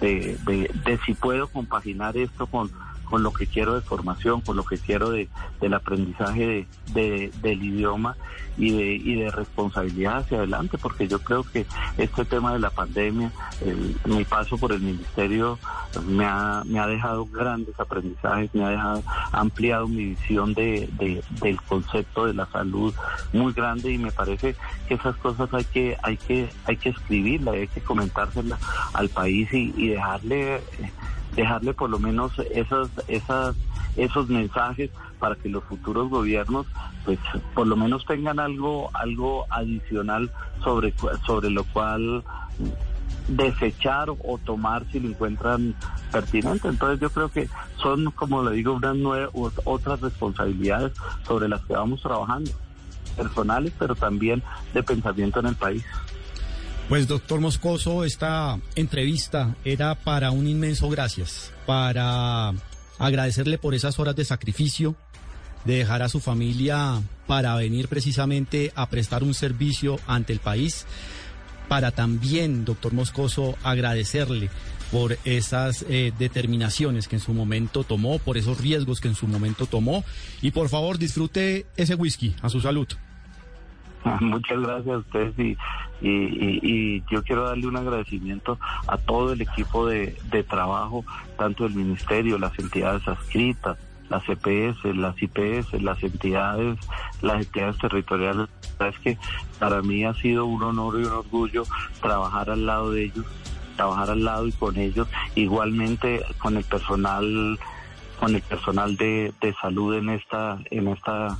de, 0.00 0.38
de 0.46 0.98
si 1.04 1.12
puedo 1.12 1.48
compaginar 1.48 2.16
esto 2.16 2.46
con 2.46 2.70
con 3.12 3.22
lo 3.22 3.30
que 3.30 3.46
quiero 3.46 3.74
de 3.74 3.82
formación, 3.82 4.40
con 4.40 4.56
lo 4.56 4.64
que 4.64 4.78
quiero 4.78 5.10
de, 5.10 5.28
del 5.60 5.74
aprendizaje 5.74 6.66
de, 6.94 7.30
del 7.42 7.62
idioma 7.62 8.16
y 8.56 8.70
de, 8.70 8.94
y 8.94 9.16
de 9.16 9.30
responsabilidad 9.30 10.20
hacia 10.20 10.38
adelante, 10.38 10.78
porque 10.78 11.06
yo 11.08 11.18
creo 11.18 11.42
que 11.44 11.66
este 11.98 12.24
tema 12.24 12.54
de 12.54 12.58
la 12.58 12.70
pandemia, 12.70 13.30
mi 14.06 14.24
paso 14.24 14.56
por 14.56 14.72
el 14.72 14.80
ministerio 14.80 15.58
me 16.06 16.24
ha, 16.24 16.62
me 16.64 16.80
ha 16.80 16.86
dejado 16.86 17.26
grandes 17.26 17.78
aprendizajes, 17.78 18.48
me 18.54 18.64
ha 18.64 18.70
dejado 18.70 19.02
ampliado 19.32 19.88
mi 19.88 20.06
visión 20.06 20.54
de, 20.54 20.88
del 21.42 21.60
concepto 21.68 22.24
de 22.24 22.32
la 22.32 22.46
salud 22.46 22.94
muy 23.34 23.52
grande 23.52 23.92
y 23.92 23.98
me 23.98 24.10
parece 24.10 24.56
que 24.88 24.94
esas 24.94 25.16
cosas 25.16 25.52
hay 25.52 25.64
que, 25.64 25.98
hay 26.02 26.16
que, 26.16 26.48
hay 26.64 26.78
que 26.78 26.88
escribirlas, 26.88 27.56
hay 27.56 27.68
que 27.68 27.82
comentárselas 27.82 28.58
al 28.94 29.10
país 29.10 29.52
y, 29.52 29.74
y 29.76 29.88
dejarle 29.88 30.62
dejarle 31.34 31.74
por 31.74 31.90
lo 31.90 31.98
menos 31.98 32.32
esas, 32.52 32.88
esas, 33.08 33.56
esos 33.96 34.28
mensajes 34.28 34.90
para 35.18 35.36
que 35.36 35.48
los 35.48 35.64
futuros 35.64 36.10
gobiernos 36.10 36.66
pues 37.04 37.18
por 37.54 37.66
lo 37.66 37.76
menos 37.76 38.04
tengan 38.06 38.38
algo, 38.38 38.90
algo 38.94 39.46
adicional 39.50 40.30
sobre, 40.62 40.94
sobre 41.26 41.50
lo 41.50 41.64
cual 41.64 42.22
desechar 43.28 44.10
o 44.10 44.38
tomar 44.44 44.84
si 44.90 45.00
lo 45.00 45.08
encuentran 45.08 45.74
pertinente. 46.10 46.68
Entonces 46.68 47.00
yo 47.00 47.10
creo 47.10 47.28
que 47.28 47.48
son, 47.76 48.10
como 48.12 48.42
le 48.42 48.52
digo, 48.52 48.74
unas 48.74 48.96
nueve, 48.96 49.28
otras 49.64 50.00
responsabilidades 50.00 50.92
sobre 51.26 51.48
las 51.48 51.62
que 51.62 51.74
vamos 51.74 52.02
trabajando, 52.02 52.50
personales, 53.16 53.72
pero 53.78 53.94
también 53.94 54.42
de 54.74 54.82
pensamiento 54.82 55.40
en 55.40 55.46
el 55.46 55.56
país. 55.56 55.84
Pues 56.92 57.08
doctor 57.08 57.40
Moscoso, 57.40 58.04
esta 58.04 58.60
entrevista 58.74 59.56
era 59.64 59.94
para 59.94 60.30
un 60.30 60.46
inmenso 60.46 60.90
gracias, 60.90 61.50
para 61.64 62.52
agradecerle 62.98 63.56
por 63.56 63.74
esas 63.74 63.98
horas 63.98 64.14
de 64.14 64.26
sacrificio, 64.26 64.94
de 65.64 65.76
dejar 65.76 66.02
a 66.02 66.10
su 66.10 66.20
familia 66.20 67.00
para 67.26 67.56
venir 67.56 67.88
precisamente 67.88 68.72
a 68.74 68.90
prestar 68.90 69.24
un 69.24 69.32
servicio 69.32 69.98
ante 70.06 70.34
el 70.34 70.40
país, 70.40 70.84
para 71.66 71.92
también, 71.92 72.66
doctor 72.66 72.92
Moscoso, 72.92 73.56
agradecerle 73.62 74.50
por 74.90 75.16
esas 75.24 75.86
eh, 75.88 76.12
determinaciones 76.18 77.08
que 77.08 77.16
en 77.16 77.22
su 77.22 77.32
momento 77.32 77.84
tomó, 77.84 78.18
por 78.18 78.36
esos 78.36 78.60
riesgos 78.60 79.00
que 79.00 79.08
en 79.08 79.14
su 79.14 79.26
momento 79.26 79.64
tomó, 79.64 80.04
y 80.42 80.50
por 80.50 80.68
favor 80.68 80.98
disfrute 80.98 81.64
ese 81.78 81.94
whisky, 81.94 82.36
a 82.42 82.50
su 82.50 82.60
salud. 82.60 82.86
Muchas 84.20 84.60
gracias 84.60 84.94
a 84.94 84.98
ustedes 84.98 85.34
y, 85.38 87.02
yo 87.10 87.22
quiero 87.22 87.44
darle 87.44 87.68
un 87.68 87.76
agradecimiento 87.76 88.58
a 88.88 88.96
todo 88.96 89.32
el 89.32 89.40
equipo 89.40 89.86
de, 89.86 90.16
trabajo, 90.48 91.04
tanto 91.38 91.64
el 91.64 91.74
ministerio, 91.74 92.38
las 92.38 92.58
entidades 92.58 93.06
adscritas, 93.06 93.78
las 94.08 94.24
CPS, 94.24 94.84
e 94.84 94.94
las 94.94 95.14
IPS, 95.22 95.80
las 95.80 96.02
entidades, 96.02 96.78
las 97.20 97.42
entidades 97.46 97.78
territoriales. 97.78 98.48
Es 98.80 98.98
que 98.98 99.18
para 99.60 99.80
mí 99.80 100.04
ha 100.04 100.14
sido 100.14 100.46
un 100.46 100.62
honor 100.62 101.00
y 101.00 101.04
un 101.04 101.12
orgullo 101.12 101.62
trabajar 102.00 102.50
al 102.50 102.66
lado 102.66 102.90
de 102.90 103.04
ellos, 103.04 103.24
trabajar 103.76 104.10
al 104.10 104.24
lado 104.24 104.48
y 104.48 104.52
con 104.52 104.76
ellos, 104.76 105.06
igualmente 105.36 106.24
con 106.38 106.56
el 106.56 106.64
personal 106.64 107.58
con 108.18 108.36
el 108.36 108.42
personal 108.42 108.96
de, 108.96 109.32
de 109.40 109.52
salud 109.54 109.96
en 109.96 110.10
esta 110.10 110.58
en 110.70 110.86
esta 110.86 111.36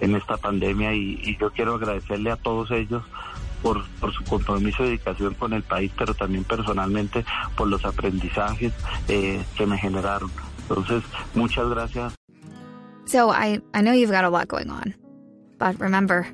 en 0.00 0.14
esta 0.14 0.36
pandemia 0.36 0.94
y, 0.94 1.36
yo 1.40 1.50
quiero 1.50 1.74
agradecerle 1.74 2.30
a 2.30 2.36
todos 2.36 2.70
ellos 2.70 3.02
por, 3.62 3.86
por, 4.00 4.12
su 4.12 4.24
compromiso 4.24 4.84
y 4.84 4.88
dedicación 4.88 5.34
con 5.34 5.52
el 5.52 5.62
país, 5.62 5.90
pero 5.96 6.14
también 6.14 6.44
personalmente 6.44 7.24
por 7.56 7.68
los 7.68 7.84
aprendizajes 7.84 8.72
eh, 9.08 9.42
que 9.56 9.66
me 9.66 9.78
generaron. 9.78 10.30
Entonces, 10.68 11.02
muchas 11.34 11.68
gracias. 11.68 12.14
So 13.06 13.30
I, 13.30 13.60
I 13.72 13.82
know 13.82 13.92
you've 13.92 14.10
got 14.10 14.24
a 14.24 14.30
lot 14.30 14.48
going 14.48 14.68
on, 14.68 14.94
but 15.58 15.78
remember, 15.80 16.26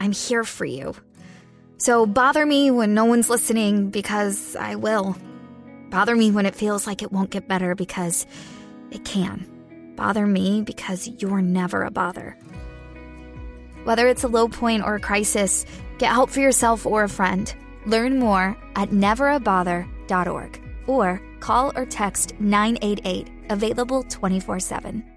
I'm 0.00 0.12
here 0.12 0.44
for 0.44 0.64
you. 0.64 0.94
So 1.78 2.06
bother 2.06 2.44
me 2.44 2.70
when 2.70 2.94
no 2.94 3.04
one's 3.04 3.30
listening 3.30 3.90
because 3.90 4.56
I 4.56 4.76
will. 4.76 5.16
Bother 5.90 6.16
me 6.16 6.30
when 6.30 6.46
it 6.46 6.54
feels 6.54 6.86
like 6.86 7.02
it 7.02 7.12
won't 7.12 7.30
get 7.30 7.48
better 7.48 7.74
because 7.74 8.26
it 8.90 9.04
can. 9.04 9.46
Bother 9.96 10.26
me 10.26 10.62
because 10.62 11.08
you're 11.18 11.42
never 11.42 11.82
a 11.82 11.90
bother. 11.90 12.36
Whether 13.84 14.08
it's 14.08 14.24
a 14.24 14.28
low 14.28 14.48
point 14.48 14.84
or 14.84 14.96
a 14.96 15.00
crisis, 15.00 15.64
get 15.98 16.12
help 16.12 16.30
for 16.30 16.40
yourself 16.40 16.86
or 16.86 17.04
a 17.04 17.08
friend. 17.08 17.54
Learn 17.86 18.18
more 18.18 18.56
at 18.76 18.90
neverabother.org 18.90 20.60
or 20.86 21.20
call 21.40 21.72
or 21.74 21.86
text 21.86 22.34
988, 22.40 23.28
available 23.50 24.02
24 24.04 24.60
7. 24.60 25.11